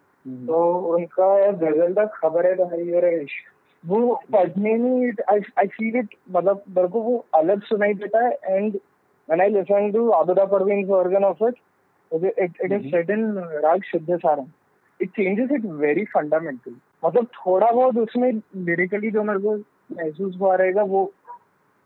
तो 0.46 0.56
उनका 0.94 1.26
गज़ल 1.50 1.92
का 1.94 2.04
खबर 2.14 2.46
है 2.46 2.54
भाई 2.56 2.90
और 2.92 3.04
इश्क 3.04 3.50
वो 3.84 4.14
पढ़ने 4.32 4.74
में 4.78 5.12
आई 5.30 5.66
फील 5.66 5.96
इट 5.98 6.14
मतलब 6.30 6.62
मेरे 6.76 6.88
को 6.88 7.00
वो 7.02 7.16
अलग 7.34 7.62
सुनाई 7.62 7.94
देता 8.02 8.24
है 8.26 8.56
and 8.56 8.74
when 8.74 9.40
I 9.40 9.48
listen 9.50 9.90
to 9.92 10.08
Abida 10.18 10.44
Parveen 10.52 10.84
version 10.86 11.24
of 12.12 12.24
it 12.24 12.38
it 12.38 12.60
it 12.64 12.72
is 12.72 12.90
set 12.90 13.10
in 13.10 13.32
raga 13.64 13.82
Shuddh 13.82 14.16
Sarang 14.16 15.02
it 15.02 15.10
changes 15.10 15.50
it 15.52 15.64
very 15.82 16.04
fundamental 16.14 16.74
मतलब 17.04 17.26
थोड़ा 17.36 17.70
बहुत 17.70 17.96
उसमें 17.98 18.30
लिरिकली 18.32 19.10
जो 19.10 19.22
मेरे 19.22 19.38
को 19.38 19.56
महसूस 19.96 20.36
हुआ 20.40 20.54
रहेगा 20.56 20.82
वो 20.94 21.10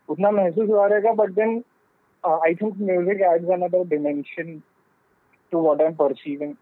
उतना 0.09 0.31
महसूस 0.31 0.69
हुआ 0.69 0.85
रहेगा 0.87 1.13
but 1.13 1.31
then 1.33 1.61
I 2.23 2.55
think 2.55 2.77
music 2.77 3.21
adds 3.31 3.49
another 3.53 3.83
dimension 3.87 4.57
to 5.51 5.61
what 5.61 5.81
I 5.81 5.87
am 5.87 5.95
perceiving 5.95 6.55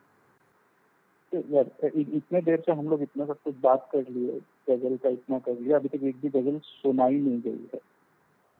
इतने 1.33 2.41
देर 2.41 2.59
से 2.65 2.71
हम 2.71 2.89
लोग 2.89 3.01
इतना 3.01 3.25
सब 3.25 3.37
कुछ 3.43 3.55
बात 3.61 3.89
कर 3.93 4.05
लिए 4.09 4.39
गज़ल 4.69 4.97
का 5.03 5.09
इतना 5.09 5.39
कर 5.39 5.59
लिया 5.59 5.77
अभी 5.77 5.87
तक 5.87 6.03
एक 6.03 6.21
भी 6.21 6.29
गज़ल 6.29 6.59
सुनाई 6.63 7.15
नहीं 7.15 7.41
गई 7.41 7.69
है। 7.73 7.79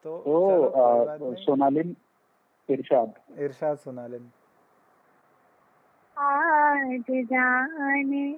तो 0.06 0.18
तो 0.26 1.20
नहीं। 1.20 1.34
सोनालिन 1.44 1.96
इरशाद। 2.70 3.14
इरशाद 3.40 3.78
सुना 3.78 4.08
लें 4.08 4.20
आज 6.18 7.06
जाने 7.12 8.32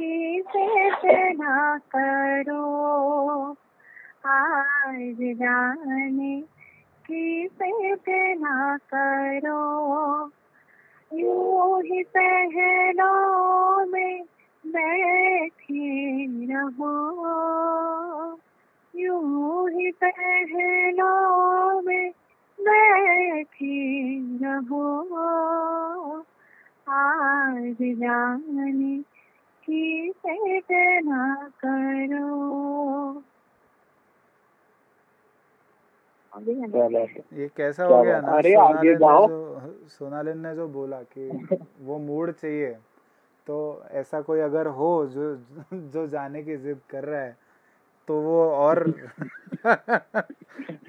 किसे 0.00 1.32
ना 1.32 1.78
करो? 1.78 3.50
आज 4.26 5.16
जाने 5.20 6.40
किसे 7.06 8.34
ना 8.34 8.76
करो? 8.76 10.30
यूँ 11.12 11.82
ही 11.82 12.02
पहलों 12.02 13.86
में 13.86 14.22
बैठी 14.66 16.46
रहो। 16.52 17.18
यूँ 18.96 19.70
ही 19.70 19.90
पहलों 19.90 21.82
में 21.82 22.10
बैठी 22.60 24.08
रहो। 24.44 25.87
आज 26.98 27.76
जाने 27.82 29.02
की 29.70 30.12
ना? 31.00 31.50
करो 31.64 33.22
ये 37.32 37.50
कैसा 37.56 37.84
हो 37.84 38.02
गया 38.02 38.20
ना 38.20 38.32
अरे 38.32 38.54
आगे 38.54 38.94
जाओ। 38.94 39.26
सोनालिन 39.88 40.38
ने 40.38 40.54
जो 40.54 40.68
बोला 40.68 41.02
कि 41.02 41.30
वो 41.80 41.98
मूड 41.98 42.32
चाहिए 42.32 42.72
तो 43.46 43.84
ऐसा 43.90 44.20
कोई 44.20 44.40
अगर 44.40 44.66
हो 44.66 45.06
जो 45.06 45.36
जो 45.74 46.06
जाने 46.06 46.42
की 46.42 46.56
जिद 46.56 46.80
कर 46.90 47.04
रहा 47.04 47.20
है 47.20 47.36
तो 48.08 48.20
वो 48.20 48.50
और 48.50 48.78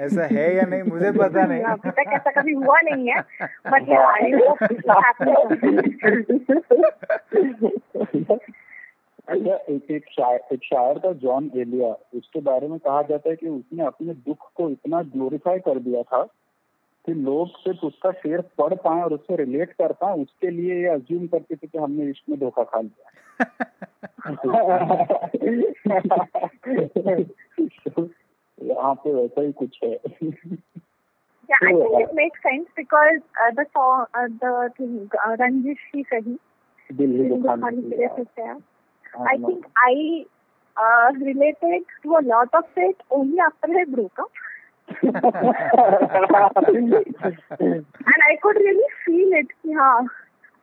ऐसा 0.02 0.28
है 0.32 0.56
या 0.56 0.64
नहीं 0.64 0.84
मुझे 0.84 1.12
पता 1.20 1.46
नहीं। 1.46 1.64
अभी 1.64 1.90
तक 1.90 2.12
ऐसा 2.14 2.32
कभी 2.32 2.54
हुआ 2.54 2.80
नहीं 2.82 3.10
है 3.10 3.22
बट 3.68 3.90
अच्छा 9.28 9.56
एक 9.70 9.92
एक 9.92 10.06
शायर 10.10 10.40
एक 10.54 10.64
शायर 10.64 11.00
था 11.00 11.12
जॉन 11.14 11.52
एलिया 11.56 11.88
उसके 12.16 12.40
बारे 12.42 12.68
में 12.68 12.80
कहा 12.80 13.02
जाता 13.02 13.30
है 13.30 13.36
कि 13.36 13.48
उसने 13.48 13.86
अपने 13.86 14.14
दुख 14.14 14.52
को 14.56 14.70
इतना 14.70 15.02
ग्लोरीफाई 15.02 15.60
कर 15.60 15.80
दिया 15.80 16.02
था 16.04 16.22
कि 17.10 17.16
लोग 17.22 17.56
सिर्फ़ 17.58 17.86
उसका 17.86 18.12
शेर 18.22 18.42
पढ़ 18.58 18.74
पाए 18.86 19.02
और 19.04 19.14
उससे 19.14 19.36
रिलेट 19.36 19.72
कर 19.82 19.92
पाए 20.02 20.18
उसके 20.22 20.50
लिए 20.50 20.76
ये 20.82 20.90
अज्यूम 20.94 21.28
करते 21.28 21.56
थे 21.56 21.68
कि 21.68 21.78
हमने 21.78 22.10
इसमें 22.10 22.40
धोखा 22.40 22.64
खा 22.74 22.82
लिया 22.82 23.08
यहाँ 28.60 28.94
पे 29.04 29.14
वैसा 29.14 29.42
ही 29.42 29.52
कुछ 29.64 29.80
है 29.84 29.98
Yeah, 31.50 31.62
I 31.68 31.70
think 31.74 31.94
it 32.00 32.12
makes 32.18 32.42
sense 32.46 32.68
because 32.80 33.22
uh, 33.44 33.46
the 33.60 33.64
song, 33.76 34.02
uh, 34.14 34.26
the 34.42 34.50
thing, 34.74 34.92
uh, 35.20 35.30
Ranjish 35.38 35.80
Shi 35.86 36.04
Sahi, 36.10 36.34
I 39.30 39.38
think 39.46 39.66
I 39.86 39.96
uh, 40.78 41.08
related 41.14 41.88
to 42.04 42.14
a 42.20 42.24
lot 42.28 42.54
of 42.54 42.66
it 42.78 43.02
only 43.10 43.40
after 43.48 43.80
I 43.80 43.86
broke 43.96 44.22
up. 44.26 44.39
And 45.04 45.14
I 48.30 48.38
could 48.42 48.56
really 48.56 48.90
feel 49.06 49.30
it. 49.34 49.48
Yeah. 49.64 50.00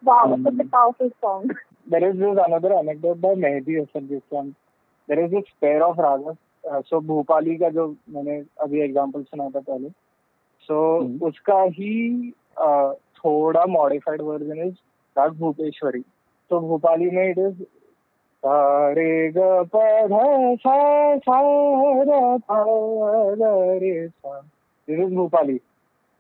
Wow, 0.03 0.37
mm. 0.37 0.45
such 0.45 0.67
a 0.67 0.69
powerful 0.69 1.11
song. 1.21 1.51
There 1.87 2.11
is 2.11 2.17
this 2.17 2.39
another 2.47 2.75
anecdote 2.75 3.21
by 3.21 3.35
Mehdi 3.35 3.79
Hassan 3.81 4.09
this 4.09 4.23
one. 4.31 4.55
There 5.09 5.25
is 5.25 5.31
this 5.31 5.45
pair 5.61 5.85
of 5.85 5.97
ragas. 5.97 6.37
Uh, 6.65 6.83
so 6.91 7.01
Bhopali 7.01 7.57
का 7.59 7.69
जो 7.71 7.87
मैंने 8.11 8.39
अभी 8.63 8.81
example 8.85 9.23
सुना 9.23 9.49
था 9.51 9.61
पहले 9.61 9.89
सो 10.69 10.79
so, 10.99 11.09
mm. 11.09 11.23
उसका 11.29 11.63
ही 11.79 12.33
uh, 12.57 12.93
थोड़ा 13.19 13.65
modified 13.69 14.23
version 14.23 14.67
is 14.67 14.75
raga 15.17 15.33
Bhupeshwari 15.39 16.01
तो 16.51 16.61
भोपाली 16.61 17.11
में 17.11 17.29
इट 17.31 17.39
इज़ 17.39 17.63
रे 18.47 19.31
ग 19.37 19.39
प 19.75 19.83
सा 20.63 20.77
सा 21.19 21.41
र 22.09 22.39
प 22.49 22.59
re 23.83 24.09
sa 24.09 24.41
this 24.41 24.99
is 24.99 25.15
Bhopali 25.15 25.61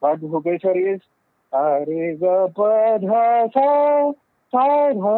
but 0.02 0.24
Bhupeshwari 0.30 0.82
is 0.92 1.00
re 1.88 2.14
ga 2.22 2.36
pa 2.58 2.68
सा 3.54 4.12
सा 4.52 4.66
ध 4.92 5.14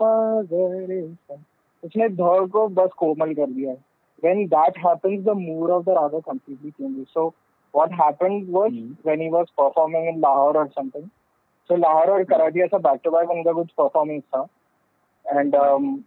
प 0.00 0.12
रे 0.52 1.02
सा 1.14 1.42
उसने 1.82 2.08
ध 2.08 2.48
को 2.52 2.68
बस 2.80 2.90
कोमल 2.98 3.34
कर 3.34 3.46
दिया 3.46 3.70
है 3.70 3.84
when 4.22 4.48
that 4.48 4.76
happens 4.76 5.24
the 5.24 5.34
mood 5.34 5.70
of 5.70 5.84
the 5.84 5.92
raga 5.92 6.22
completely 6.22 6.72
changes 6.78 7.08
so 7.12 7.34
what 7.74 7.92
happened 7.92 8.48
was 8.48 8.72
mm. 8.72 8.96
when 9.02 9.20
he 9.20 9.28
was 9.28 9.46
performing 9.54 10.06
in 10.06 10.20
Lahore 10.20 10.56
or 10.56 10.70
something 10.74 11.10
so 11.70 11.74
Lahore 11.74 12.10
और 12.10 12.24
कराची 12.24 12.62
ऐसा 12.64 12.82
back 12.82 13.02
to 13.02 13.10
back 13.10 13.30
उनका 13.30 13.52
कुछ 13.52 13.74
performance 13.80 14.24
था 14.34 14.48
and 15.26 15.54
um, 15.54 16.04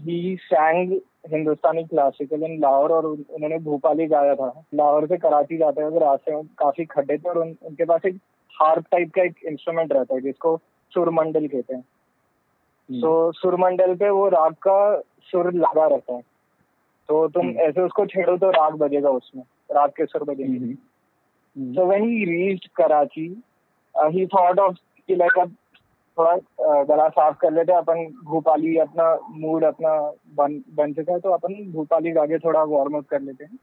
he 0.00 0.36
sang 0.36 1.00
Hindustani 1.26 1.84
classical 1.84 2.42
in 2.42 2.60
Lahore 2.60 2.92
और 2.92 3.06
उन्होंने 3.06 3.58
भोपाली 3.58 4.06
गाया 4.06 4.34
था। 4.34 4.64
लाहौर 4.74 5.06
से 5.06 5.16
कराची 5.16 5.56
जाते 5.56 5.82
हुए 5.82 5.98
रास्ते 5.98 6.34
में 6.34 6.44
काफ़ी 6.58 6.84
खड्डे 6.84 7.18
थे 7.18 7.28
और 7.28 7.38
उन, 7.38 7.56
उनके 7.62 7.84
पास 7.84 8.00
एक 8.06 8.16
हार्प 8.62 8.84
टाइप 8.90 9.10
का 9.14 9.22
एक 9.22 9.34
इंस्ट्रूमेंट 9.46 9.92
रहता 9.92 10.14
है 10.14 10.20
जिसको 10.20 10.60
सुरमंडल 10.90 11.46
कहते 11.46 11.74
हैं। 11.74 11.84
तो 13.00 13.32
सुरमंडल 13.32 13.94
पे 13.94 14.10
वो 14.10 14.28
राग 14.28 14.52
का 14.52 15.00
सुर 15.00 15.52
लगा 15.52 15.86
रहता 15.86 16.14
है। 16.14 16.22
तो 17.08 17.28
तुम 17.28 17.46
हम्म। 17.46 17.58
ऐसे 17.58 17.80
उसको 17.80 18.06
छेड़ो 18.06 18.36
तो 18.36 18.50
राग 18.50 18.72
बजेगा 18.72 19.10
उसमें 19.10 19.42
राग 19.70 19.90
के 19.90 20.06
सुर 20.06 20.24
बजेंगे। 20.24 20.74
So 21.74 21.86
when 21.86 22.02
he 22.02 22.24
reached 22.24 22.68
Karachi 22.76 23.42
he 23.96 24.26
thought 24.26 24.58
of 24.58 24.76
कि 25.06 25.14
लाइक 25.14 25.38
अब 25.38 25.56
थोड़ा 26.18 26.82
गला 26.84 27.08
साफ़ 27.10 27.36
कर 27.38 27.52
लेते 27.52 27.72
अपन 27.74 28.06
भूपाली 28.24 28.76
अपना 28.78 29.12
मूड 29.36 29.64
अपना 29.64 29.96
बन 30.36 30.62
बन 30.76 30.92
चुका 30.92 31.12
है 31.12 31.20
तो 31.20 31.30
अपन 31.30 31.54
भूपाली 31.72 32.10
गा 32.12 32.24
के 32.26 32.38
थोड़ा 32.38 32.62
वार्म 32.72 32.96
अप 32.96 33.06
कर 33.10 33.20
लेते 33.20 33.44
हैं 33.44 33.58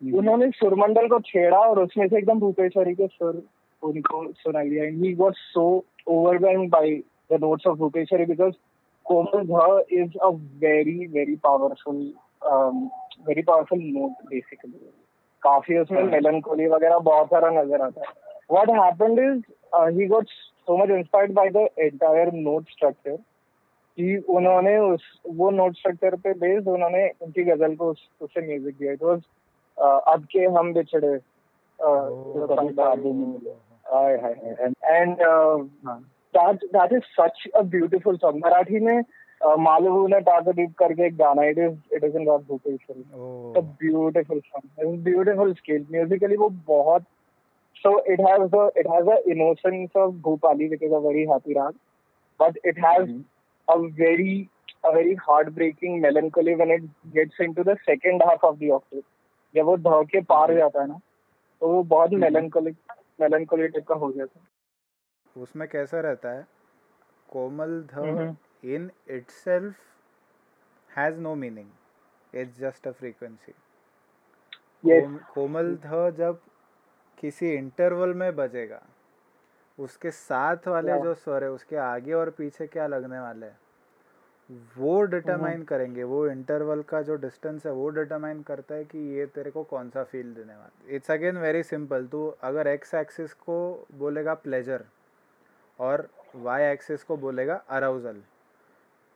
हम्म। 0.00 0.18
उन्होंने 0.18 0.50
सुरमंडल 0.52 1.08
को 1.08 1.18
छेड़ा 1.22 1.58
और 1.58 1.80
उसमें 1.80 2.06
से 2.08 2.18
एकदम 2.18 2.38
भूपेश्वरी 2.40 2.94
के 2.94 3.06
सुर 3.08 3.42
उनको 3.82 4.26
सुनाई 4.34 4.70
दिया 4.70 4.84
he 4.84 5.14
was 5.14 5.34
so 5.44 5.64
overwhelm 6.08 6.68
by 6.68 6.94
the 7.32 7.38
notes 7.40 7.66
of 7.66 7.78
Bhupeshwari 7.78 8.24
because 8.26 8.54
komal 9.06 9.44
dha 9.46 9.84
is 9.92 10.18
a 10.18 10.28
very 10.60 11.06
very 11.08 11.36
powerful 11.44 12.00
very 13.26 13.42
powerful 13.42 13.78
note 13.80 14.24
basically 14.26 14.90
काफ़ी 15.42 15.78
उसमें 15.78 16.02
मेलनकोली 16.04 16.64
हाँ। 16.64 16.72
वगैरह 16.72 16.98
बहुत 17.00 17.26
सारा 17.28 17.50
नज़र 17.52 17.82
आता 17.82 18.00
है 18.00 18.30
what 18.50 18.70
happened 18.72 19.18
is 19.20 19.42
he 19.96 20.06
got 20.06 20.28
so 20.68 20.76
much 20.76 20.90
inspired 20.90 21.34
by 21.34 21.48
the 21.50 21.68
entire 21.78 22.30
note 22.32 22.68
structure 22.76 23.18
कि 23.98 24.16
उन्होंने 24.34 24.76
उस 24.78 25.02
वो 25.38 25.50
नोट 25.50 25.74
स्ट्रक्चर 25.76 26.14
पे 26.16 26.32
बेस्ड 26.42 26.68
उन्होंने 26.68 27.08
उनकी 27.22 27.42
गज़ल 27.44 27.74
को 27.76 27.90
उस, 27.90 28.08
उससे 28.22 28.40
म्यूज़िक 28.46 28.76
दिया। 28.78 28.92
इट 28.92 29.02
वाज 29.02 29.20
अब 30.12 30.24
के 30.32 30.44
हम 30.54 30.72
बिछड़े 30.74 31.12
and 34.84 35.16
that 36.36 36.92
is 36.92 37.02
such 37.20 37.46
a 37.56 37.62
beautiful 37.74 38.16
song 38.16 38.44
Marathi 38.44 38.80
में 38.80 39.02
मालवू 39.60 40.06
ने 40.08 40.20
टाकदीप 40.30 40.74
करके 40.78 41.06
एक 41.06 41.16
गाना 41.16 41.44
it 41.44 41.58
is 41.58 41.94
it 41.94 42.04
is 42.04 42.16
in 42.16 42.24
God 42.24 42.46
Bhupeshwari 42.48 43.04
beautiful 43.86 44.40
song 44.40 44.98
beautiful 45.04 45.52
scale 45.54 45.86
musically 45.92 46.36
वो 46.36 46.48
बहुत 46.68 47.02
So 47.82 48.00
it 48.06 48.20
has 48.20 48.50
the 48.50 48.70
it 48.76 48.86
has 48.86 49.04
the 49.04 49.18
innocence 49.30 49.90
of 49.94 50.14
Bhopali, 50.26 50.70
which 50.70 50.82
is 50.82 50.92
a 50.92 51.00
very 51.00 51.26
happy 51.26 51.54
rag, 51.54 51.74
but 52.40 52.56
it 52.62 52.78
has 52.78 53.08
mm-hmm. 53.08 53.22
a 53.68 53.88
very 53.90 54.48
a 54.84 54.92
very 54.92 55.14
heartbreaking 55.16 56.00
melancholy 56.00 56.54
when 56.56 56.70
it 56.70 56.82
gets 57.14 57.34
into 57.40 57.64
the 57.64 57.76
second 57.86 58.22
half 58.26 58.44
of 58.44 58.58
the 58.58 58.70
octave. 58.70 59.04
जब 59.54 59.64
वो 59.64 59.76
ध 59.76 60.06
के 60.10 60.20
पार 60.28 60.54
जाता 60.54 60.80
है 60.80 60.86
ना 60.88 61.00
तो 61.62 61.68
वो 61.68 61.82
बहुत 61.88 62.12
मेलनकोलिक 62.20 62.76
मेलनकोली 63.20 63.66
टाइप 63.68 63.86
का 63.88 63.94
हो 63.94 64.10
जाता 64.12 64.40
है 64.40 65.42
उसमें 65.42 65.66
कैसा 65.68 66.00
रहता 66.06 66.30
है 66.36 66.46
komal 67.32 67.80
dha 67.92 68.36
in 68.74 68.90
itself 69.16 69.74
has 70.96 71.18
no 71.26 71.34
meaning 71.42 72.38
it's 72.40 72.58
just 72.60 72.88
a 72.88 72.90
frequency 73.00 73.52
komal 75.34 75.74
dha 75.84 76.08
जब 76.18 76.40
किसी 77.18 77.52
इंटरवल 77.54 78.14
में 78.14 78.34
बजेगा। 78.36 78.82
उसके 79.78 80.10
साथ 80.10 80.68
वाले 80.68 80.98
जो 81.02 81.14
स्वर 81.14 81.44
है 81.44 81.50
उसके 81.50 81.76
आगे 81.78 82.12
और 82.12 82.30
पीछे 82.30 82.66
क्या 82.66 82.86
लगने 82.86 83.18
वाले 83.20 83.46
हैं? 83.46 83.58
वो 84.76 85.02
डिटरमाइन 85.02 85.54
हम्म। 85.54 85.64
करेंगे। 85.64 86.02
वो 86.04 86.26
इंटरवल 86.26 86.82
का 86.82 87.00
जो 87.02 87.14
डिस्टेंस 87.16 87.66
है 87.66 87.72
वो 87.72 87.88
डिटरमाइन 87.90 88.42
करता 88.42 88.74
है 88.74 88.84
कि 88.84 88.98
ये 89.16 89.26
तेरे 89.26 89.50
को 89.50 89.62
कौन 89.64 89.90
सा 89.90 90.02
फील 90.04 90.34
देने 90.34 90.54
वाला 90.54 90.94
इट्स 90.96 91.10
अगेन 91.10 91.36
वेरी 91.38 91.62
सिंपल 91.62 92.06
तू 92.06 92.26
अगर 92.42 92.66
एक्स 92.66 92.94
एक्सिस 92.94 93.32
को 93.34 93.86
बोलेगा 93.94 94.34
प्लेजर 94.34 94.84
और 95.78 96.08
वाई 96.34 96.62
एक्सिस 96.62 97.04
को 97.04 97.16
बोलेगा 97.16 97.54
अराउजल 97.68 98.22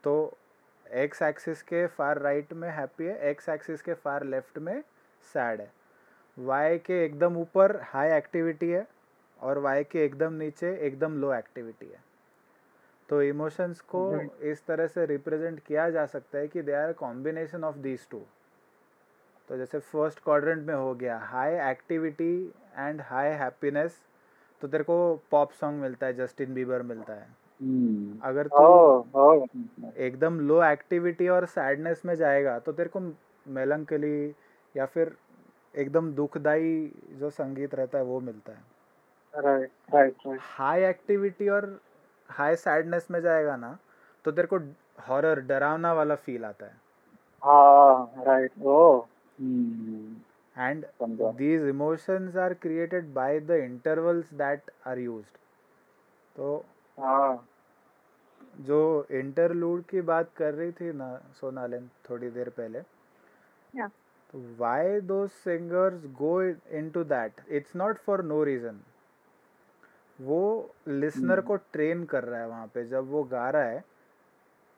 तो 0.04 0.16
एक्स 0.86 1.22
एक्सिस 1.22 1.62
के 1.62 1.86
फार 1.88 2.18
राइट 2.18 2.52
में 2.52 2.68
हैप्पी 2.70 3.04
है 3.04 3.18
एक्स 3.30 3.48
एक्सिस 3.48 3.82
के 3.82 3.94
फार 3.94 4.24
लेफ़्ट 4.24 4.58
में 4.58 4.82
सैड 5.24 5.60
है। 5.60 5.70
वाई 6.36 6.78
के 6.78 7.04
एकदम 7.04 7.36
ऊपर 7.36 7.80
हाई 7.84 8.10
एक्टिविटी 8.10 8.68
है 8.70 8.86
और 9.40 9.58
वाई 9.58 9.84
के 9.84 10.04
एकदम 10.04 10.32
नीचे 10.32 10.74
एकदम 10.86 11.18
लो 11.20 11.32
एक्टिविटी 11.34 11.86
है 11.86 12.04
तो 13.08 13.22
इमोशंस 13.22 13.80
को 13.80 14.02
इस 14.42 14.64
तरह 14.66 14.86
से 14.86 15.06
रिप्रेजेंट 15.06 15.60
किया 15.66 15.88
जा 15.90 16.04
सकता 16.06 16.38
है 16.38 16.48
कि 16.48 16.62
they 16.62 16.72
are 16.72 16.92
combination 16.92 17.64
of 17.64 17.76
these 17.78 18.06
two 18.10 18.22
तो 19.48 19.56
जैसे 19.56 19.78
फ़र्स्ट 19.78 20.22
क्वाड्रेंट 20.24 20.66
में 20.66 20.74
हो 20.74 20.94
गया 20.94 21.18
high 21.24 21.54
activity 21.70 22.34
and 22.78 23.00
high 23.00 23.28
happiness 23.38 24.00
तो 24.62 24.68
तेरे 24.68 24.84
को 24.84 24.98
पॉप 25.30 25.52
सॉन्ग 25.52 25.82
मिलता 25.82 26.06
है 26.06 26.14
जस्टिन 26.14 26.54
बीबर 26.54 26.82
मिलता 26.82 27.14
है 27.14 27.34
Hmm. 27.60 28.20
अगर 28.22 28.48
Oh, 28.52 29.04
oh. 29.14 29.48
एकदम 29.98 30.38
लो 30.40 30.62
एक्टिविटी 30.62 31.28
और 31.28 31.44
सैडनेस 31.46 32.02
में 32.06 32.14
जाएगा 32.14 32.58
तो 32.58 32.72
तेरे 32.72 32.88
को 32.88 33.00
मेलंकली 33.46 34.34
या 34.74 34.86
फिर 34.86 35.12
एकदम 35.76 36.12
दुखदाई 36.14 36.70
जो 37.20 37.30
संगीत 37.30 37.74
रहता 37.74 37.98
है 37.98 38.04
वो 38.04 38.20
मिलता 38.20 38.52
है 38.52 38.74
Right, 39.34 39.70
right, 39.94 40.14
right. 40.26 40.38
High 40.40 40.82
activity 40.82 41.48
और 41.48 41.64
हाई 42.30 42.56
सैडनेस 42.56 43.06
में 43.10 43.20
जाएगा 43.22 43.56
ना 43.56 43.76
तो 44.24 44.32
तेरे 44.32 44.48
को 44.52 44.58
हॉरर 45.08 45.40
डरावना 45.48 45.92
वाला 45.92 46.14
फील 46.26 46.44
आता 46.44 46.66
है 46.66 46.84
Ah, 47.42 48.06
right. 48.26 48.54
Oh. 48.64 49.04
Hmm. 49.38 50.14
And 50.56 50.84
these 51.40 51.66
emotions 51.70 52.36
are 52.36 52.54
created 52.54 53.12
by 53.14 53.28
the 53.50 53.58
intervals 53.64 54.32
that 54.40 54.72
are 54.86 54.98
used 54.98 55.36
तो 56.36 56.54
Ah. 56.98 57.36
जो 58.66 58.80
इंटरलूड 59.10 59.82
की 59.84 60.00
बात 60.10 60.30
कर 60.36 60.54
रही 60.54 60.72
थी 60.72 60.92
ना 60.92 61.08
सोनालिन 61.40 61.88
थोड़ी 62.10 62.30
देर 62.30 62.48
पहले 62.58 62.82
Yeah. 63.74 63.90
Why 64.32 65.00
those 65.00 65.32
singers 65.44 66.00
go 66.18 66.54
into 66.70 67.04
that? 67.04 67.32
It's 67.48 67.74
not 67.74 67.98
for 67.98 68.22
no 68.22 68.44
reason. 68.44 68.84
वो 70.18 70.74
लिसनर 70.88 71.40
को 71.40 71.56
ट्रेन 71.72 72.04
कर 72.10 72.24
रहा 72.24 72.40
है 72.40 72.48
वहाँ 72.48 72.66
पे। 72.74 72.84
जब 72.88 73.10
वो 73.10 73.22
गा 73.32 73.48
रहा 73.50 73.62
है 73.62 73.84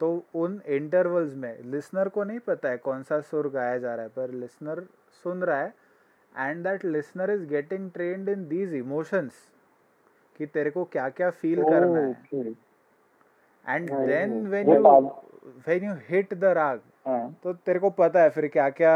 तो 0.01 0.09
उन 0.35 0.61
इंटरवल्स 0.67 1.35
में 1.35 1.63
लिसनर 1.71 2.09
को 2.09 2.25
नहीं 2.25 2.39
पता 2.47 2.69
है 2.69 2.77
कौन 2.79 3.03
सा 3.03 3.21
सुर 3.21 3.49
गाया 3.51 3.79
जा 3.79 3.95
रहा 3.95 4.05
है 4.05 4.09
पर 4.17 4.31
लिसनर 4.41 4.83
सुन 5.25 5.43
रहा 5.43 5.61
है 5.61 5.75
and 6.33 6.63
that 6.65 6.85
listener 6.85 7.31
is 7.31 7.45
getting 7.49 7.91
trained 7.91 8.29
in 8.29 8.47
these 8.49 8.75
emotions 8.75 9.33
कि 10.37 10.47
तेरे 10.47 10.71
को 10.71 10.85
क्या 10.93 11.09
क्या 11.09 11.31
फील 11.31 11.63
करना 11.63 12.01
है। 12.01 12.13
And 13.67 13.91
then 13.91 14.47
when 14.49 14.69
you 14.69 14.81
when 15.67 15.85
you 15.85 15.95
hit 16.09 16.35
the 16.35 16.45
raga 16.59 16.81
हाँ. 17.09 17.37
तो 17.43 17.53
तेरे 17.53 17.79
को 17.79 17.91
पता 17.91 18.23
है 18.23 18.31
फिर 18.31 18.47
क्या 18.47 18.69
क्या 18.71 18.95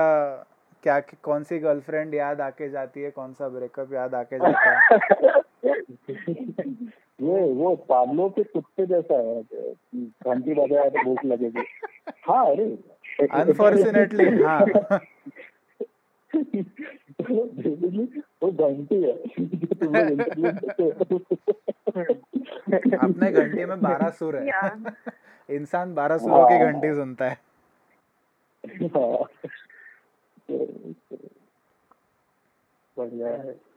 क्या 0.83 0.99
कौन 1.23 1.43
सी 1.43 1.59
गर्लफ्रेंड 1.59 2.15
याद 2.15 2.41
आके 2.41 2.69
जाती 2.69 3.03
है 3.03 3.11
कौन 3.11 3.33
सा 3.33 3.49
ब्रेकअप 3.49 3.93
याद 3.93 4.15
आके 4.15 4.39
जाता 4.39 4.71
है 4.71 4.99
ये 7.23 7.53
वो 7.53 7.75
पाब्लो 7.89 8.29
के 8.29 8.43
कुत्ते 8.43 8.87
जैसा 8.87 9.15
है 9.15 9.43
घंटी 10.03 10.55
बजाया 10.55 10.89
तो 10.89 11.05
भूख 11.05 11.25
लगेगी 11.25 11.65
हाँ 12.29 12.45
अरे 12.47 12.65
अनफॉर्चुनेटली 13.33 14.43
हाँ 14.43 14.61
वो 18.43 18.51
घंटी 18.53 19.03
है। 19.03 19.13
अपने 22.99 23.31
घंटी 23.33 23.65
में 23.65 23.81
बारह 23.81 24.09
सुर 24.11 24.37
है 24.37 24.71
इंसान 25.57 25.95
बारह 25.95 26.19
सुरों 26.19 26.45
की। 26.49 26.59
घंटी 26.59 26.95
सुनता 26.95 27.29
हाँ। 27.29 27.37
बढ़िया 32.97 33.29
है। 33.29 33.72